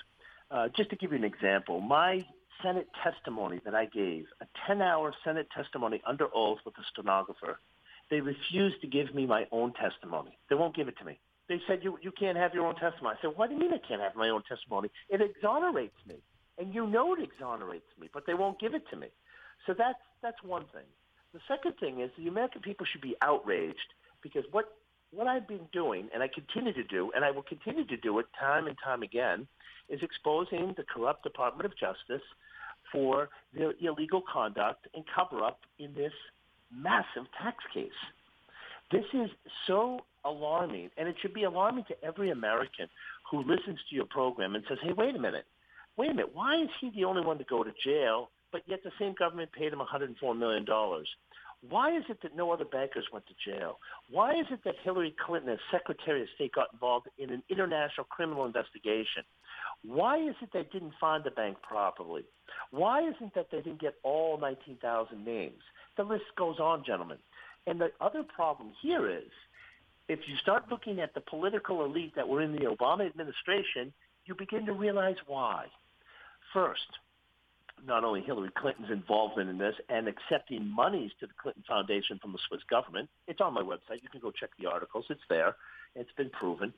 [0.51, 2.25] Uh, just to give you an example, my
[2.63, 7.59] Senate testimony that I gave, a 10-hour Senate testimony under oath with a stenographer,
[8.11, 10.39] they refused to give me my own testimony.
[10.49, 11.19] They won't give it to me.
[11.49, 13.17] They said, you, you can't have your own testimony.
[13.19, 14.91] I said, what do you mean I can't have my own testimony?
[15.11, 16.17] It exonerates me
[16.59, 19.09] and you know it exonerates me, but they won't give it to me.
[19.67, 20.87] So that's that's one thing.
[21.33, 24.67] The second thing is the American people should be outraged because what
[25.11, 28.19] what I've been doing, and I continue to do, and I will continue to do
[28.19, 29.47] it time and time again,
[29.89, 32.25] is exposing the corrupt Department of Justice
[32.91, 36.13] for their illegal conduct and cover up in this
[36.75, 37.91] massive tax case.
[38.91, 39.31] This is
[39.67, 42.89] so alarming, and it should be alarming to every American
[43.31, 45.45] who listens to your program and says, hey, wait a minute,
[45.97, 48.81] wait a minute, why is he the only one to go to jail, but yet
[48.85, 50.67] the same government paid him $104 million?
[51.69, 53.79] Why is it that no other bankers went to jail?
[54.11, 58.05] Why is it that Hillary Clinton, as Secretary of State, got involved in an international
[58.11, 59.23] criminal investigation?
[59.83, 62.25] Why is it they didn't find the bank properly?
[62.71, 65.61] Why isn't that they didn't get all 19,000 names?
[65.97, 67.19] The list goes on, gentlemen.
[67.67, 69.31] And the other problem here is
[70.09, 73.93] if you start looking at the political elite that were in the Obama administration,
[74.27, 75.67] you begin to realize why.
[76.53, 76.87] First,
[77.87, 82.33] not only Hillary Clinton's involvement in this and accepting monies to the Clinton Foundation from
[82.33, 83.09] the Swiss government.
[83.27, 84.03] It's on my website.
[84.03, 85.07] You can go check the articles.
[85.11, 85.57] It's there.
[85.95, 86.73] It's been proven.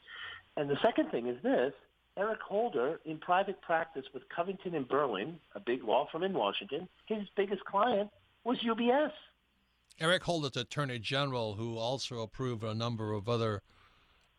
[0.57, 1.73] And the second thing is this.
[2.19, 6.89] Eric Holder, in private practice with Covington and Burling, a big law firm in Washington,
[7.05, 8.09] his biggest client
[8.43, 9.13] was UBS.
[10.01, 13.63] Eric Holder's Attorney General, who also approved a number of other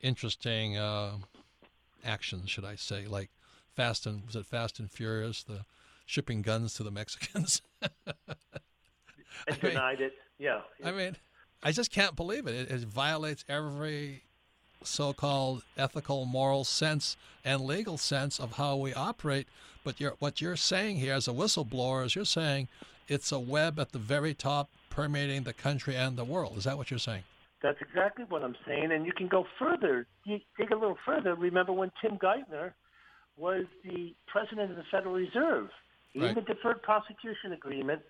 [0.02, 1.14] interesting uh,
[2.06, 3.30] actions, should I say, like
[3.76, 5.66] Fast and was it Fast and Furious, the
[6.06, 7.62] shipping guns to the Mexicans.
[7.82, 10.14] and denied it.
[10.38, 10.62] Yeah.
[10.84, 11.16] I mean,
[11.64, 12.56] I just can't believe it.
[12.56, 14.24] It, it violates every
[14.84, 19.48] so-called ethical, moral sense and legal sense of how we operate.
[19.84, 22.68] But you're, what you're saying here as a whistleblower is you're saying
[23.08, 26.58] it's a web at the very top permeating the country and the world.
[26.58, 27.22] Is that what you're saying?
[27.62, 28.92] That's exactly what I'm saying.
[28.92, 30.08] And you can go further.
[30.26, 31.36] You dig a little further.
[31.36, 32.74] Remember when Tim Geithner
[33.38, 35.70] was the president of the Federal Reserve?
[36.16, 36.34] In Right.
[36.34, 38.02] the deferred prosecution agreement,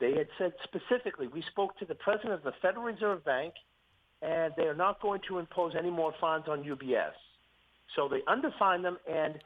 [0.00, 3.54] they had said specifically, we spoke to the president of the Federal Reserve Bank,
[4.20, 7.14] and they are not going to impose any more fines on UBS.
[7.94, 9.38] So they underfined them, and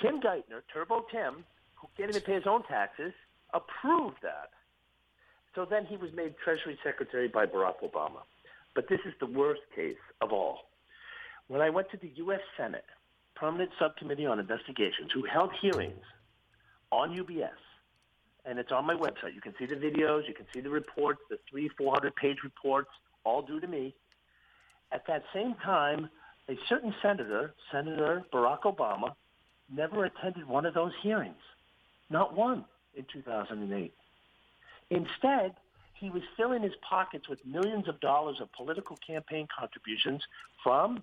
[0.00, 3.12] Tim Geithner, Turbo Tim, who can't even pay his own taxes,
[3.52, 4.48] approved that.
[5.54, 8.22] So then he was made Treasury Secretary by Barack Obama.
[8.74, 10.58] But this is the worst case of all.
[11.46, 12.40] When I went to the U.S.
[12.56, 12.84] Senate
[13.36, 16.04] Permanent Subcommittee on Investigations, who held hearings
[16.90, 17.50] on UBS,
[18.44, 19.34] and it's on my website.
[19.34, 22.90] You can see the videos, you can see the reports, the three, 400 page reports,
[23.24, 23.94] all due to me.
[24.92, 26.08] At that same time,
[26.48, 29.14] a certain senator, Senator Barack Obama,
[29.74, 31.40] never attended one of those hearings.
[32.10, 32.64] Not one
[32.94, 33.92] in 2008.
[34.90, 35.54] Instead,
[35.94, 40.22] he was filling his pockets with millions of dollars of political campaign contributions
[40.62, 41.02] from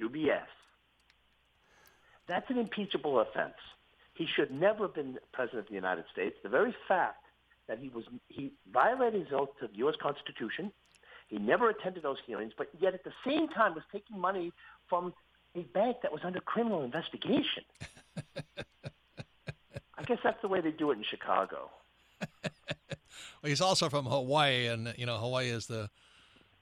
[0.00, 0.46] UBS.
[2.26, 3.54] That's an impeachable offense.
[4.14, 6.36] He should never have been president of the United States.
[6.42, 7.24] The very fact
[7.68, 9.96] that he was he violated his oath to the U.S.
[10.00, 10.72] Constitution,
[11.28, 14.52] he never attended those hearings, but yet at the same time was taking money
[14.88, 15.12] from
[15.54, 17.64] a bank that was under criminal investigation.
[19.96, 21.70] I guess that's the way they do it in Chicago.
[23.44, 25.90] He's also from Hawaii, and you know Hawaii is the,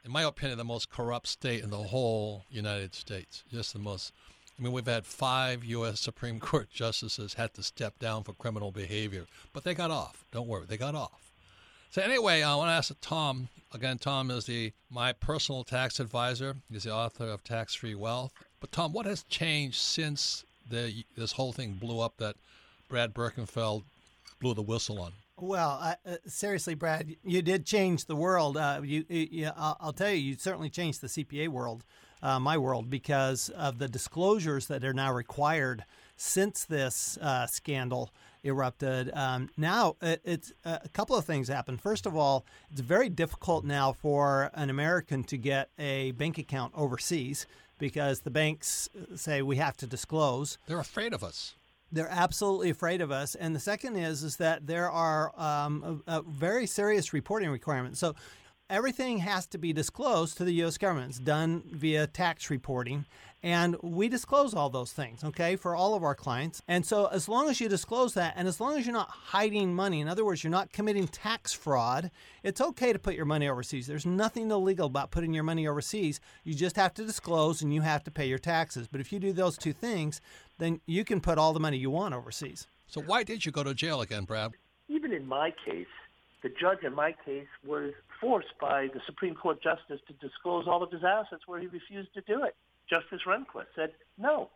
[0.04, 3.44] in my opinion, the most corrupt state in the whole United States.
[3.50, 4.12] Just the most.
[4.58, 6.00] I mean, we've had five U.S.
[6.00, 10.24] Supreme Court justices had to step down for criminal behavior, but they got off.
[10.32, 11.30] Don't worry, they got off.
[11.90, 13.98] So anyway, I want to ask Tom again.
[13.98, 16.56] Tom is the my personal tax advisor.
[16.70, 18.32] He's the author of Tax Free Wealth.
[18.60, 22.36] But Tom, what has changed since the this whole thing blew up that
[22.88, 23.84] Brad Birkenfeld
[24.40, 25.12] blew the whistle on?
[25.42, 28.56] Well, uh, uh, seriously, Brad, you did change the world.
[28.56, 31.82] Uh, you, you, I'll, I'll tell you, you certainly changed the CPA world,
[32.22, 35.84] uh, my world, because of the disclosures that are now required
[36.16, 38.12] since this uh, scandal
[38.44, 39.10] erupted.
[39.14, 41.76] Um, now, it, it's uh, a couple of things happen.
[41.76, 46.72] First of all, it's very difficult now for an American to get a bank account
[46.76, 47.48] overseas
[47.80, 50.58] because the banks say we have to disclose.
[50.68, 51.56] They're afraid of us.
[51.92, 53.34] They're absolutely afraid of us.
[53.34, 58.00] And the second is is that there are um, a, a very serious reporting requirements.
[58.00, 58.14] So
[58.72, 60.78] everything has to be disclosed to the U.S.
[60.78, 61.10] government.
[61.10, 63.04] It's done via tax reporting.
[63.44, 66.62] And we disclose all those things, okay, for all of our clients.
[66.68, 69.74] And so, as long as you disclose that, and as long as you're not hiding
[69.74, 72.10] money, in other words, you're not committing tax fraud,
[72.44, 73.88] it's okay to put your money overseas.
[73.88, 76.20] There's nothing illegal about putting your money overseas.
[76.44, 78.88] You just have to disclose and you have to pay your taxes.
[78.88, 80.20] But if you do those two things,
[80.58, 82.68] then you can put all the money you want overseas.
[82.86, 84.52] So why did you go to jail again, Brad?
[84.88, 85.86] Even in my case,
[86.42, 90.82] the judge in my case was forced by the Supreme Court justice to disclose all
[90.82, 92.56] of his assets where he refused to do it.
[92.88, 94.48] Justice Rehnquist said, no,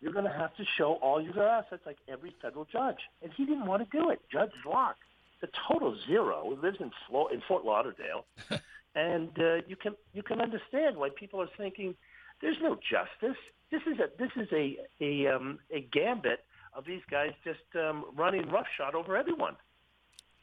[0.00, 2.98] you're going to have to show all your assets like every federal judge.
[3.22, 4.20] And he didn't want to do it.
[4.30, 4.94] Judge Zloch
[5.40, 6.54] the total zero.
[6.54, 8.24] He lives in, Flo- in Fort Lauderdale,
[8.94, 11.94] and uh, you can you can understand why people are thinking
[12.40, 13.38] there's no justice.
[13.70, 18.04] This is a this is a a um, a gambit of these guys just um,
[18.14, 19.56] running roughshod over everyone.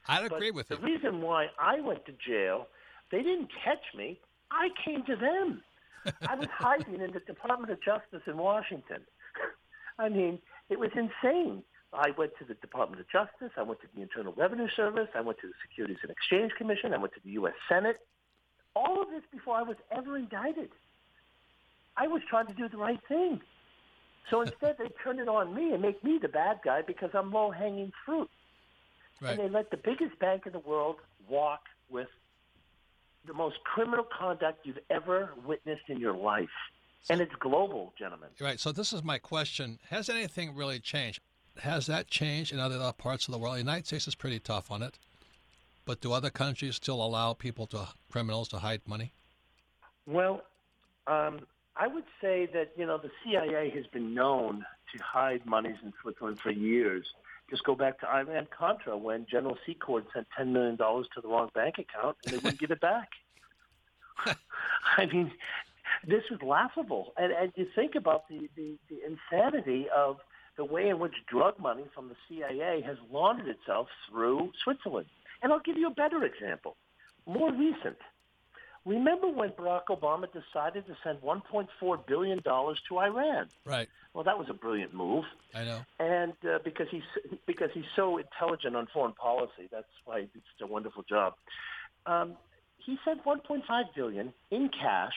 [0.07, 0.79] I'd But agree with it.
[0.79, 2.67] the reason why I went to jail,
[3.11, 4.19] they didn't catch me.
[4.51, 5.61] I came to them.
[6.27, 9.01] I was hiding in the Department of Justice in Washington.
[9.99, 10.39] I mean,
[10.69, 11.63] it was insane.
[11.93, 13.51] I went to the Department of Justice.
[13.57, 15.09] I went to the Internal Revenue Service.
[15.15, 16.93] I went to the Securities and Exchange Commission.
[16.93, 17.53] I went to the U.S.
[17.69, 17.97] Senate.
[18.75, 20.69] All of this before I was ever indicted.
[21.95, 23.41] I was trying to do the right thing.
[24.29, 27.31] So instead, they turn it on me and make me the bad guy because I'm
[27.31, 28.29] low-hanging fruit
[29.21, 29.31] Right.
[29.31, 32.07] and they let the biggest bank in the world walk with
[33.25, 36.49] the most criminal conduct you've ever witnessed in your life.
[37.09, 38.29] And it's global, gentlemen.
[38.39, 38.59] Right.
[38.59, 41.21] So this is my question: Has anything really changed?
[41.61, 43.55] Has that changed in other parts of the world?
[43.55, 44.99] The United States is pretty tough on it,
[45.85, 49.13] but do other countries still allow people to criminals to hide money?
[50.05, 50.43] Well,
[51.07, 51.39] um,
[51.75, 55.93] I would say that, you know, the CIA has been known to hide monies in
[56.01, 57.05] Switzerland for years.
[57.49, 61.49] Just go back to Iran Contra when General Secord sent $10 million to the wrong
[61.53, 63.09] bank account and they wouldn't give it back.
[64.97, 65.31] I mean,
[66.05, 67.13] this is laughable.
[67.17, 70.17] And, and you think about the, the, the insanity of
[70.57, 75.07] the way in which drug money from the CIA has laundered itself through Switzerland.
[75.41, 76.75] And I'll give you a better example,
[77.25, 77.97] more recent.
[78.87, 83.49] Remember when Barack Obama decided to send $1.4 billion to Iran?
[83.65, 83.89] Right.
[84.13, 85.79] Well, that was a brilliant move, I know.
[85.99, 87.03] and uh, because he's
[87.45, 91.33] because he's so intelligent on foreign policy, that's why he did such a wonderful job.
[92.05, 92.37] Um,
[92.77, 93.61] he sent 1.5
[93.93, 95.13] billion in cash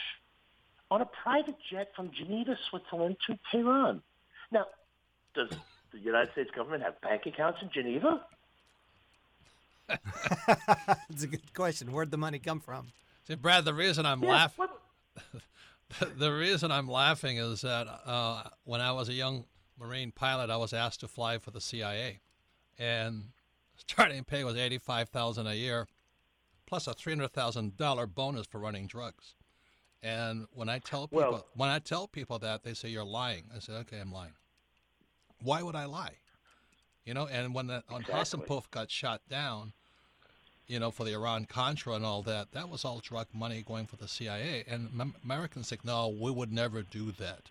[0.91, 4.03] on a private jet from Geneva, Switzerland, to Tehran.
[4.51, 4.67] Now,
[5.37, 5.49] does
[5.93, 8.21] the United States government have bank accounts in Geneva?
[11.09, 11.93] It's a good question.
[11.93, 12.89] Where'd the money come from?
[13.31, 14.67] See, Brad, the reason I'm Yeah, laughing.
[16.17, 19.45] the reason I'm laughing is that uh, when I was a young
[19.79, 22.23] Marine pilot, I was asked to fly for the CIA,
[22.77, 23.27] and
[23.77, 25.87] starting pay was eighty-five thousand a year,
[26.67, 29.37] plus a three hundred thousand dollar bonus for running drugs.
[30.03, 33.45] And when I tell people Well- when I tell people that, they say you're lying.
[33.55, 34.33] I said, okay, I'm lying.
[35.41, 36.17] Why would I lie?
[37.05, 38.61] You know, and when the, when Exactly.
[38.73, 39.73] Got shot down,
[40.71, 43.87] you know, for the Iran Contra and all that, that was all drug money going
[43.87, 44.65] for the CIA.
[44.69, 47.51] And Americans think, no, we would never do that.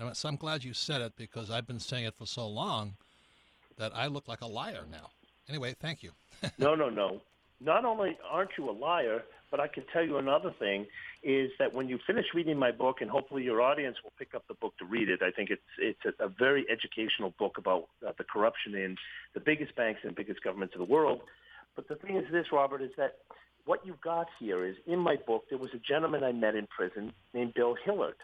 [0.00, 2.94] And so I'm glad you said it because I've been saying it for so long
[3.78, 5.10] that I look like a liar now.
[5.48, 6.10] Anyway, thank you.
[6.58, 7.20] No, no, no.
[7.60, 10.86] Not only aren't you a liar, but I can tell you another thing
[11.22, 14.42] is that when you finish reading my book, and hopefully your audience will pick up
[14.48, 17.88] the book to read it, I think it's it's a, a very educational book about
[18.06, 18.96] uh, the corruption in
[19.32, 21.22] the biggest banks and biggest governments of the world.
[21.76, 23.18] But the thing is this, Robert, is that
[23.64, 26.66] what you've got here is in my book there was a gentleman I met in
[26.66, 28.16] prison named Bill Hillard,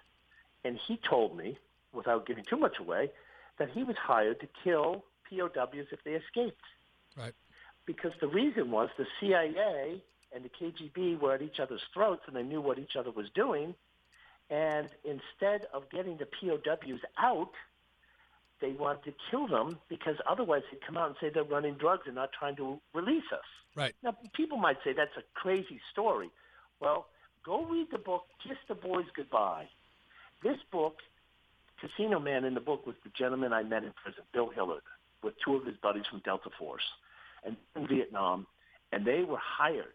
[0.65, 1.59] and he told me,
[1.93, 3.11] without giving too much away,
[3.59, 6.63] that he was hired to kill POWs if they escaped
[7.17, 7.35] Right.
[7.87, 12.37] because the reason was the CIA and the KGB were at each other's throats and
[12.37, 13.75] they knew what each other was doing.
[14.49, 17.53] And instead of getting the POWs out,
[18.61, 22.03] they wanted to kill them because otherwise they'd come out and say they're running drugs
[22.07, 23.45] and not trying to release us.
[23.75, 23.95] Right.
[24.03, 26.31] Now, people might say that's a crazy story.
[26.81, 27.07] Well,
[27.45, 29.69] go read the book, Kiss the Boys Goodbye.
[30.43, 30.99] This book,
[31.81, 34.83] Casino Man in the book was the gentleman I met in prison, Bill Hillard,
[35.23, 36.85] with two of his buddies from Delta Force
[37.45, 38.47] and in Vietnam,
[38.93, 39.95] and they were hired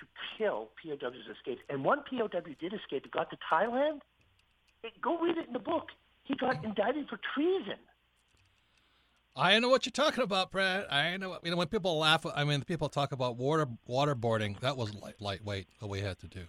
[0.00, 1.62] to kill POWs escaped.
[1.68, 3.04] And one POW did escape.
[3.04, 4.00] He got to Thailand.
[4.82, 5.88] Hey, Go read it in the book.
[6.24, 7.76] He got indicted for treason.
[9.36, 10.86] I know what you're talking about, Brad.
[10.90, 11.30] I know.
[11.30, 12.24] What, You know when people laugh.
[12.34, 14.60] I mean, people talk about water waterboarding.
[14.60, 15.68] That was light, lightweight.
[15.80, 16.44] What we had to do.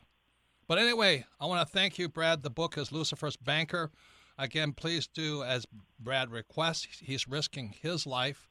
[0.67, 2.43] But anyway, I want to thank you, Brad.
[2.43, 3.91] The book is Lucifer's Banker.
[4.37, 5.65] Again, please do as
[5.99, 6.99] Brad requests.
[7.01, 8.49] He's risking his life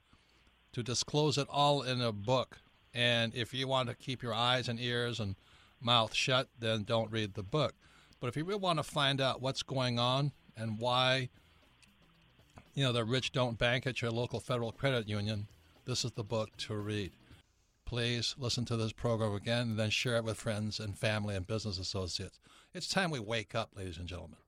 [0.72, 2.58] to disclose it all in a book.
[2.92, 5.36] And if you want to keep your eyes and ears and
[5.80, 7.74] mouth shut, then don't read the book.
[8.20, 11.28] But if you really want to find out what's going on and why
[12.74, 15.46] you know, the rich don't bank at your local federal credit union,
[15.84, 17.12] this is the book to read.
[17.84, 21.46] Please listen to this program again and then share it with friends and family and
[21.46, 22.40] business associates.
[22.72, 24.38] It's time we wake up, ladies and gentlemen.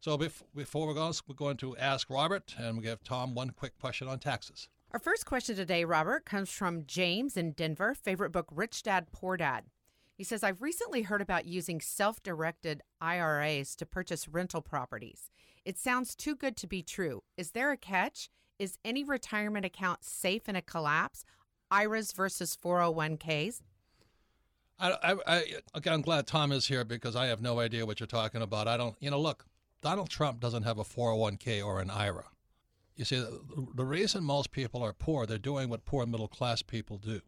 [0.00, 3.76] So before we go, we're going to ask Robert and we give Tom one quick
[3.80, 4.68] question on taxes.
[4.92, 7.94] Our first question today, Robert, comes from James in Denver.
[7.94, 9.64] Favorite book, Rich Dad, Poor Dad.
[10.16, 15.30] He says, I've recently heard about using self directed IRAs to purchase rental properties.
[15.64, 17.22] It sounds too good to be true.
[17.36, 18.30] Is there a catch?
[18.58, 21.24] Is any retirement account safe in a collapse?
[21.70, 23.60] IRAs versus 401ks?
[24.78, 25.44] I, I, I,
[25.74, 28.68] again, I'm glad Tom is here because I have no idea what you're talking about.
[28.68, 29.46] I don't, you know, look,
[29.82, 32.24] Donald Trump doesn't have a 401k or an IRA.
[32.96, 33.40] You see, the,
[33.74, 37.20] the reason most people are poor, they're doing what poor middle class people do.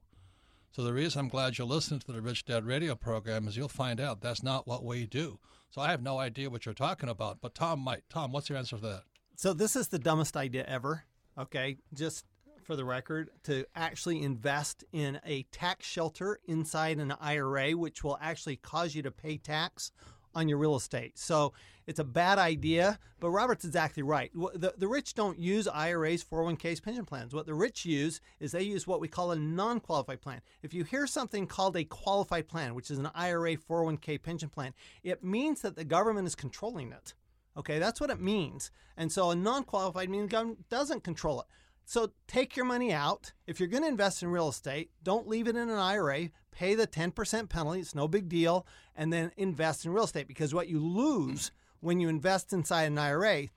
[0.70, 3.68] So the reason I'm glad you're listening to the Rich Dad radio program is you'll
[3.68, 5.38] find out that's not what we do.
[5.70, 8.02] So I have no idea what you're talking about, but Tom might.
[8.08, 9.02] Tom, what's your answer to that?
[9.36, 11.04] So this is the dumbest idea ever.
[11.38, 12.24] Okay, just
[12.62, 18.18] for the record, to actually invest in a tax shelter inside an IRA, which will
[18.20, 19.90] actually cause you to pay tax
[20.34, 21.18] on your real estate.
[21.18, 21.54] So
[21.88, 24.30] it's a bad idea, but Robert's exactly right.
[24.34, 27.34] The, the rich don't use IRAs, 401ks, pension plans.
[27.34, 30.42] What the rich use is they use what we call a non qualified plan.
[30.62, 34.74] If you hear something called a qualified plan, which is an IRA, 401k pension plan,
[35.02, 37.14] it means that the government is controlling it.
[37.56, 38.70] Okay, that's what it means.
[38.98, 41.46] And so a non qualified means the government doesn't control it.
[41.86, 43.32] So take your money out.
[43.46, 46.28] If you're going to invest in real estate, don't leave it in an IRA.
[46.50, 47.80] Pay the 10% penalty.
[47.80, 48.66] It's no big deal.
[48.94, 51.50] And then invest in real estate because what you lose
[51.80, 53.48] when you invest inside an IRA,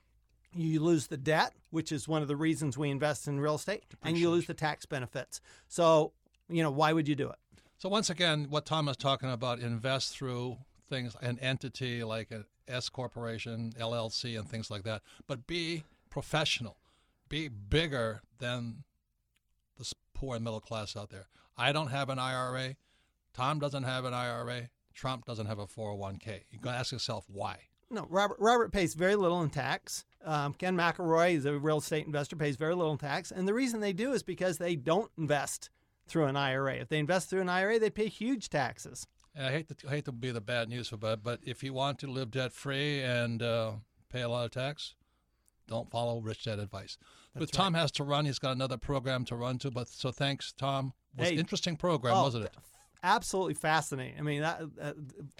[0.54, 3.84] you lose the debt, which is one of the reasons we invest in real estate,
[4.02, 5.40] and you lose the tax benefits.
[5.68, 6.12] So,
[6.48, 7.36] you know, why would you do it?
[7.78, 10.58] So once again, what Tom is talking about, invest through
[10.88, 16.76] things, an entity like an S corporation, LLC, and things like that, but be professional
[17.32, 18.84] be bigger than
[19.78, 21.28] the poor and middle class out there.
[21.56, 22.76] I don't have an IRA.
[23.32, 24.68] Tom doesn't have an IRA.
[24.92, 26.42] Trump doesn't have a 401k.
[26.50, 27.56] You got to ask yourself why.
[27.92, 28.38] No, Robert.
[28.40, 30.04] Robert pays very little in tax.
[30.24, 33.54] Um, Ken McElroy is a real estate investor, pays very little in tax, and the
[33.54, 35.68] reason they do is because they don't invest
[36.06, 36.76] through an IRA.
[36.76, 39.06] If they invest through an IRA, they pay huge taxes.
[39.34, 41.62] And I hate to I hate to be the bad news for Bud, but if
[41.62, 43.72] you want to live debt free and uh,
[44.10, 44.94] pay a lot of tax,
[45.66, 46.98] don't follow rich dad advice.
[47.34, 48.26] That's but Tom has to run.
[48.26, 49.70] He's got another program to run to.
[49.70, 50.92] But so thanks, Tom.
[51.16, 52.52] It was hey, interesting program, oh, wasn't it?
[53.02, 54.18] Absolutely fascinating.
[54.18, 54.92] I mean, that, uh,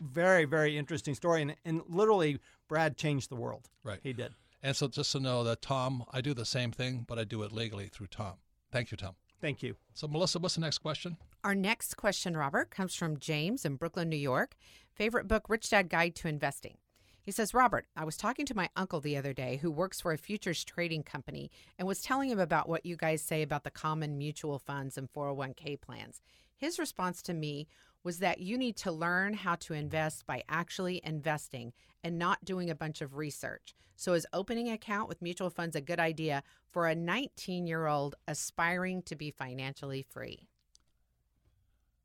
[0.02, 2.38] very very interesting story, and, and literally
[2.68, 3.68] Brad changed the world.
[3.84, 4.34] Right, he did.
[4.62, 7.42] And so just to know that Tom, I do the same thing, but I do
[7.42, 8.34] it legally through Tom.
[8.70, 9.14] Thank you, Tom.
[9.40, 9.74] Thank you.
[9.92, 11.16] So Melissa, what's the next question?
[11.42, 14.54] Our next question, Robert, comes from James in Brooklyn, New York.
[14.94, 16.76] Favorite book, Rich Dad Guide to Investing.
[17.24, 20.12] He says, Robert, I was talking to my uncle the other day who works for
[20.12, 23.70] a futures trading company and was telling him about what you guys say about the
[23.70, 26.20] common mutual funds and 401k plans.
[26.62, 27.66] His response to me
[28.04, 31.72] was that you need to learn how to invest by actually investing
[32.04, 33.74] and not doing a bunch of research.
[33.96, 37.88] So, is opening an account with mutual funds a good idea for a 19 year
[37.88, 40.46] old aspiring to be financially free?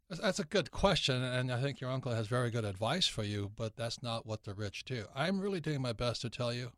[0.10, 3.52] That's a good question, and I think your uncle has very good advice for you,
[3.56, 5.06] but that's not what the rich do.
[5.14, 6.72] I'm really doing my best to tell you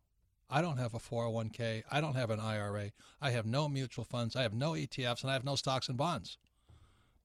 [0.50, 2.90] I don't have a 401k, I don't have an IRA,
[3.22, 5.96] I have no mutual funds, I have no ETFs, and I have no stocks and
[5.96, 6.36] bonds.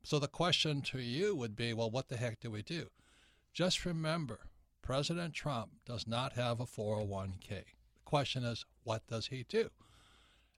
[0.05, 2.89] So the question to you would be well, what the heck do we do?
[3.53, 4.41] Just remember,
[4.83, 7.49] President Trump does not have a 401k.
[7.49, 7.65] The
[8.05, 9.71] question is, what does he do?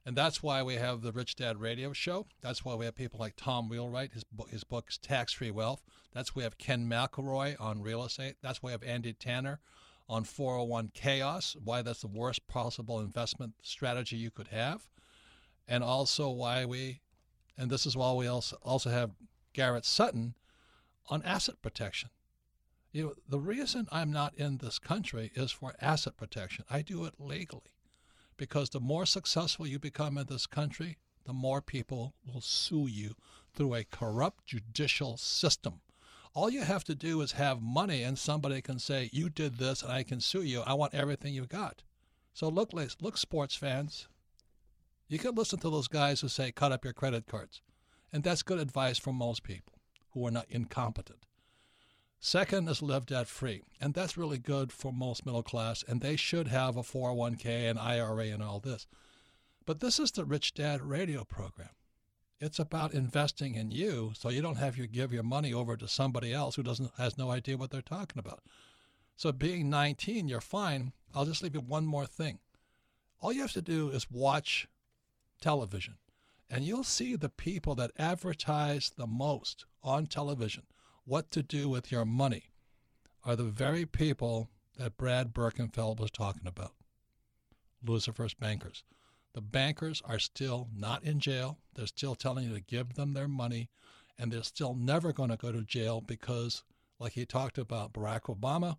[0.04, 2.26] And that's why we have the Rich Dad Radio Show.
[2.42, 4.12] That's why we have people like Tom Wheelwright.
[4.12, 5.82] His book, his book is Tax Free Wealth.
[6.12, 8.36] That's why we have Ken McElroy on real estate.
[8.42, 9.60] That's why we have Andy Tanner
[10.10, 14.86] on 401 Chaos, why that's the worst possible investment strategy you could have.
[15.66, 17.00] And also why we,
[17.56, 19.10] and this is why we also, also have
[19.58, 20.36] Garrett Sutton
[21.08, 22.10] on asset protection.
[22.92, 26.64] You know, the reason I'm not in this country is for asset protection.
[26.70, 27.72] I do it legally
[28.36, 33.16] because the more successful you become in this country, the more people will sue you
[33.52, 35.80] through a corrupt judicial system.
[36.34, 39.82] All you have to do is have money, and somebody can say, You did this,
[39.82, 40.60] and I can sue you.
[40.60, 41.82] I want everything you got.
[42.32, 44.06] So, look, look, sports fans.
[45.08, 47.60] You can listen to those guys who say, Cut up your credit cards.
[48.12, 49.74] And that's good advice for most people
[50.12, 51.26] who are not incompetent.
[52.20, 53.62] Second is live debt free.
[53.80, 55.84] And that's really good for most middle class.
[55.86, 58.86] And they should have a 401k and IRA and all this.
[59.64, 61.68] But this is the Rich Dad radio program.
[62.40, 65.88] It's about investing in you so you don't have to give your money over to
[65.88, 68.42] somebody else who doesn't has no idea what they're talking about.
[69.16, 70.92] So being 19, you're fine.
[71.14, 72.38] I'll just leave you one more thing.
[73.20, 74.68] All you have to do is watch
[75.40, 75.96] television,
[76.50, 80.64] and you'll see the people that advertise the most on television
[81.04, 82.50] what to do with your money
[83.24, 86.72] are the very people that Brad Birkenfeld was talking about
[87.82, 88.84] Lucifer's bankers.
[89.34, 91.58] The bankers are still not in jail.
[91.74, 93.70] They're still telling you to give them their money,
[94.18, 96.62] and they're still never going to go to jail because,
[96.98, 98.76] like he talked about Barack Obama,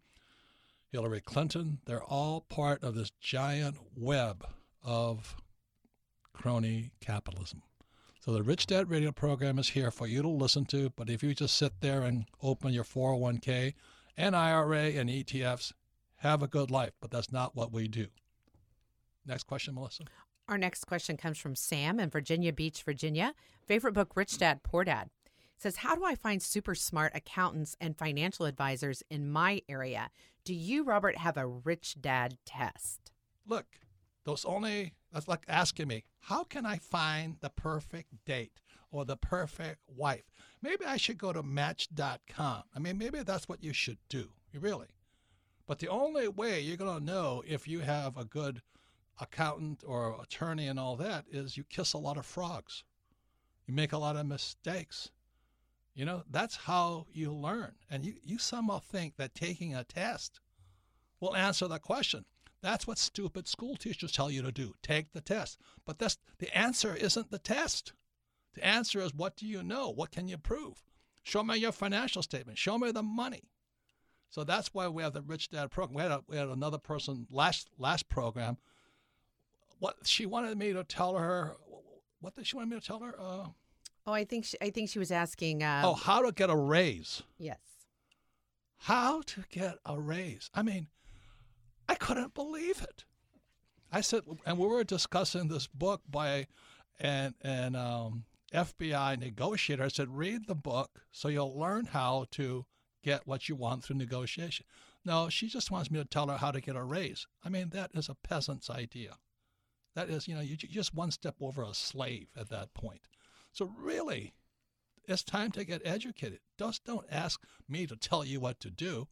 [0.91, 4.45] Hillary Clinton, they're all part of this giant web
[4.83, 5.35] of
[6.39, 7.61] crony capitalism.
[8.21, 10.89] So the Rich Dad Radio program is here for you to listen to.
[10.95, 13.73] But if you just sit there and open your 401k
[14.17, 15.73] and IRA and ETFs,
[16.17, 16.91] have a good life.
[17.01, 18.07] But that's not what we do.
[19.25, 20.03] Next question, Melissa.
[20.47, 23.33] Our next question comes from Sam in Virginia Beach, Virginia.
[23.67, 25.09] Favorite book, Rich Dad, Poor Dad.
[25.57, 30.09] Says, How do I find super smart accountants and financial advisors in my area?
[30.45, 33.11] Do you, Robert, have a Rich Dad test?
[33.45, 33.65] Look,
[34.25, 38.61] those only, that's like asking me, how can I find the perfect date
[38.91, 40.23] or the perfect wife?
[40.61, 42.63] Maybe I should go to match.com.
[42.75, 44.87] I mean, maybe that's what you should do, really.
[45.67, 48.61] But the only way you're going to know if you have a good
[49.19, 52.83] accountant or attorney and all that is you kiss a lot of frogs.
[53.67, 55.11] You make a lot of mistakes.
[55.93, 57.73] You know, that's how you learn.
[57.89, 60.39] And you, you somehow think that taking a test
[61.19, 62.25] will answer that question.
[62.61, 64.73] That's what stupid school teachers tell you to do.
[64.81, 65.59] Take the test.
[65.85, 67.93] But that's the answer isn't the test.
[68.55, 69.89] The answer is what do you know?
[69.89, 70.83] What can you prove?
[71.23, 72.57] Show me your financial statement.
[72.57, 73.43] Show me the money.
[74.29, 75.95] So that's why we have the Rich Dad program.
[75.95, 78.57] We had, a, we had another person last last program
[79.79, 81.55] what she wanted me to tell her.
[82.19, 83.15] What did she want me to tell her?
[83.17, 83.47] Uh,
[84.05, 85.63] oh, I think she, I think she was asking.
[85.63, 87.23] Uh, oh, how to get a raise?
[87.37, 87.59] Yes.
[88.77, 90.49] How to get a raise?
[90.53, 90.87] I mean,
[91.89, 93.03] I couldn't believe it.
[93.91, 96.45] I said, and we were discussing this book by
[96.99, 99.83] an an um, FBI negotiator.
[99.83, 102.67] I said, read the book so you'll learn how to
[103.03, 104.67] get what you want through negotiation.
[105.03, 107.25] No, she just wants me to tell her how to get a raise.
[107.43, 109.17] I mean, that is a peasant's idea.
[109.95, 113.07] That is, you know, you're just one step over a slave at that point.
[113.51, 114.35] So really,
[115.07, 116.41] it's time to get educated.
[116.59, 119.07] Just don't ask me to tell you what to do.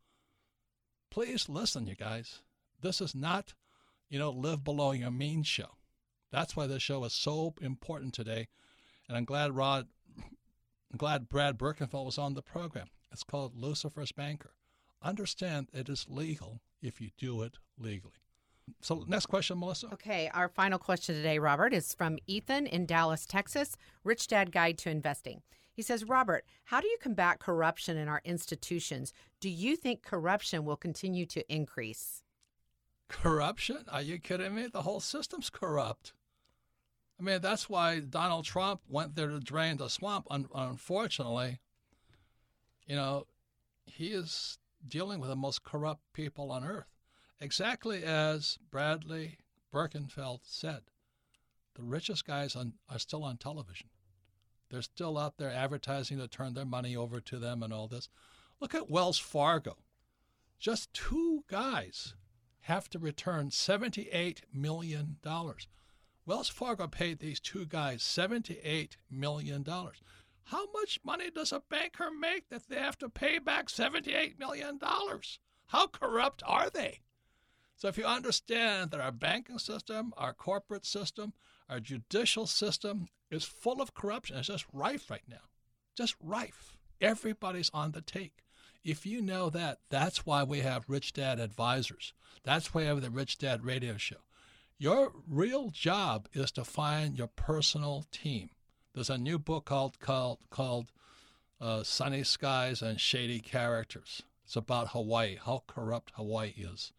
[1.10, 2.42] Please listen, you guys.
[2.82, 3.54] This is not,
[4.10, 5.78] you know, live below your means show.
[6.32, 8.48] That's why this show is so important today.
[9.08, 12.88] And I'm glad Rod, I'm glad Brad Birkenfeld was on the program.
[13.12, 14.52] It's called Lucifer's Banker.
[15.02, 18.14] Understand it is legal if you do it legally.
[18.82, 19.88] So, next question, Melissa.
[19.94, 23.78] Okay, our final question today, Robert, is from Ethan in Dallas, Texas.
[24.04, 25.42] Rich Dad Guide to Investing.
[25.72, 29.14] He says, Robert, how do you combat corruption in our institutions?
[29.40, 32.24] Do you think corruption will continue to increase?
[33.10, 33.86] Corruption?
[33.90, 34.68] Are you kidding me?
[34.68, 36.14] The whole system's corrupt.
[37.20, 40.28] I mean, that's why Donald Trump went there to drain the swamp.
[40.30, 41.60] Un- unfortunately,
[42.86, 43.26] you know,
[43.86, 46.94] he is dealing with the most corrupt people on earth.
[47.40, 49.38] Exactly as Bradley
[49.74, 50.82] Birkenfeld said,
[51.76, 53.90] the richest guys on, are still on television.
[54.70, 58.10] They're still out there advertising to turn their money over to them and all this.
[58.60, 59.78] Look at Wells Fargo.
[60.60, 62.16] Just two guys
[62.68, 65.16] have to return $78 million.
[66.26, 69.66] Wells Fargo paid these two guys $78 million.
[70.44, 74.82] How much money does a banker make that they have to pay back $78 million?
[75.68, 77.00] How corrupt are they?
[77.78, 81.32] So if you understand that our banking system, our corporate system,
[81.70, 85.48] our judicial system is full of corruption, it's just rife right now.
[85.96, 86.76] Just rife.
[87.00, 88.44] Everybody's on the take.
[88.88, 92.14] If you know that, that's why we have Rich Dad Advisors.
[92.44, 94.24] That's why we have the Rich Dad Radio Show.
[94.78, 98.52] Your real job is to find your personal team.
[98.94, 100.92] There's a new book called called called
[101.60, 104.24] uh, Sunny Skies and Shady Characters.
[104.46, 106.94] It's about Hawaii, how corrupt Hawaii is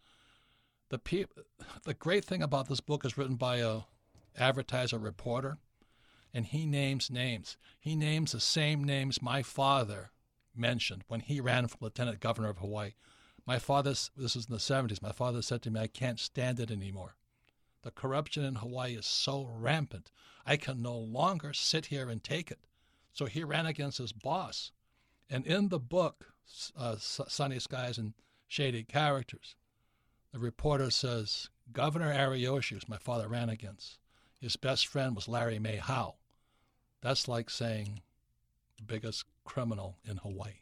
[0.89, 1.25] the pe-
[1.85, 3.81] the great thing about this book is written by a
[4.37, 5.57] advertiser reporter,
[6.33, 7.57] and he names names.
[7.79, 10.11] He names the same names my father
[10.55, 12.93] mentioned when he ran for lieutenant governor of Hawaii.
[13.45, 16.59] My father, this was in the 70s, my father said to me, I can't stand
[16.59, 17.15] it anymore.
[17.81, 20.11] The corruption in Hawaii is so rampant.
[20.45, 22.59] I can no longer sit here and take it.
[23.13, 24.71] So he ran against his boss.
[25.29, 26.33] And in the book,
[26.75, 28.13] uh, Sunny Skies and
[28.47, 29.55] Shady Characters,
[30.31, 33.99] the reporter says Governor Ariyoshi, my father ran against,
[34.39, 36.15] his best friend was Larry Mehau.
[37.01, 38.01] That's like saying
[38.77, 40.61] the biggest criminal in Hawaii.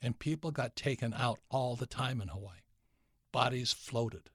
[0.00, 2.64] And people got taken out all the time in Hawaii.
[3.32, 4.30] Bodies floated.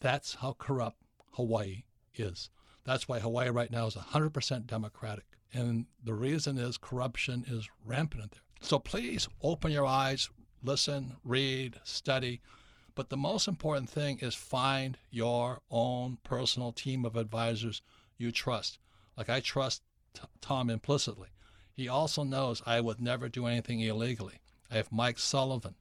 [0.00, 1.82] That's how corrupt Hawaii
[2.14, 2.48] is.
[2.84, 5.26] That's why Hawaii right now is 100% Democratic.
[5.52, 8.40] And the reason is corruption is rampant there.
[8.62, 10.30] So please open your eyes,
[10.62, 12.40] listen, read, study.
[12.94, 17.82] But the most important thing is find your own personal team of advisors
[18.16, 18.78] you trust.
[19.18, 19.82] Like I trust
[20.40, 21.28] Tom implicitly.
[21.76, 24.40] He also knows I would never do anything illegally.
[24.70, 25.74] I have Mike Sullivan,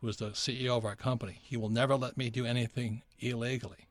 [0.00, 1.40] who is the CEO of our company.
[1.42, 3.85] He will never let me do anything illegally.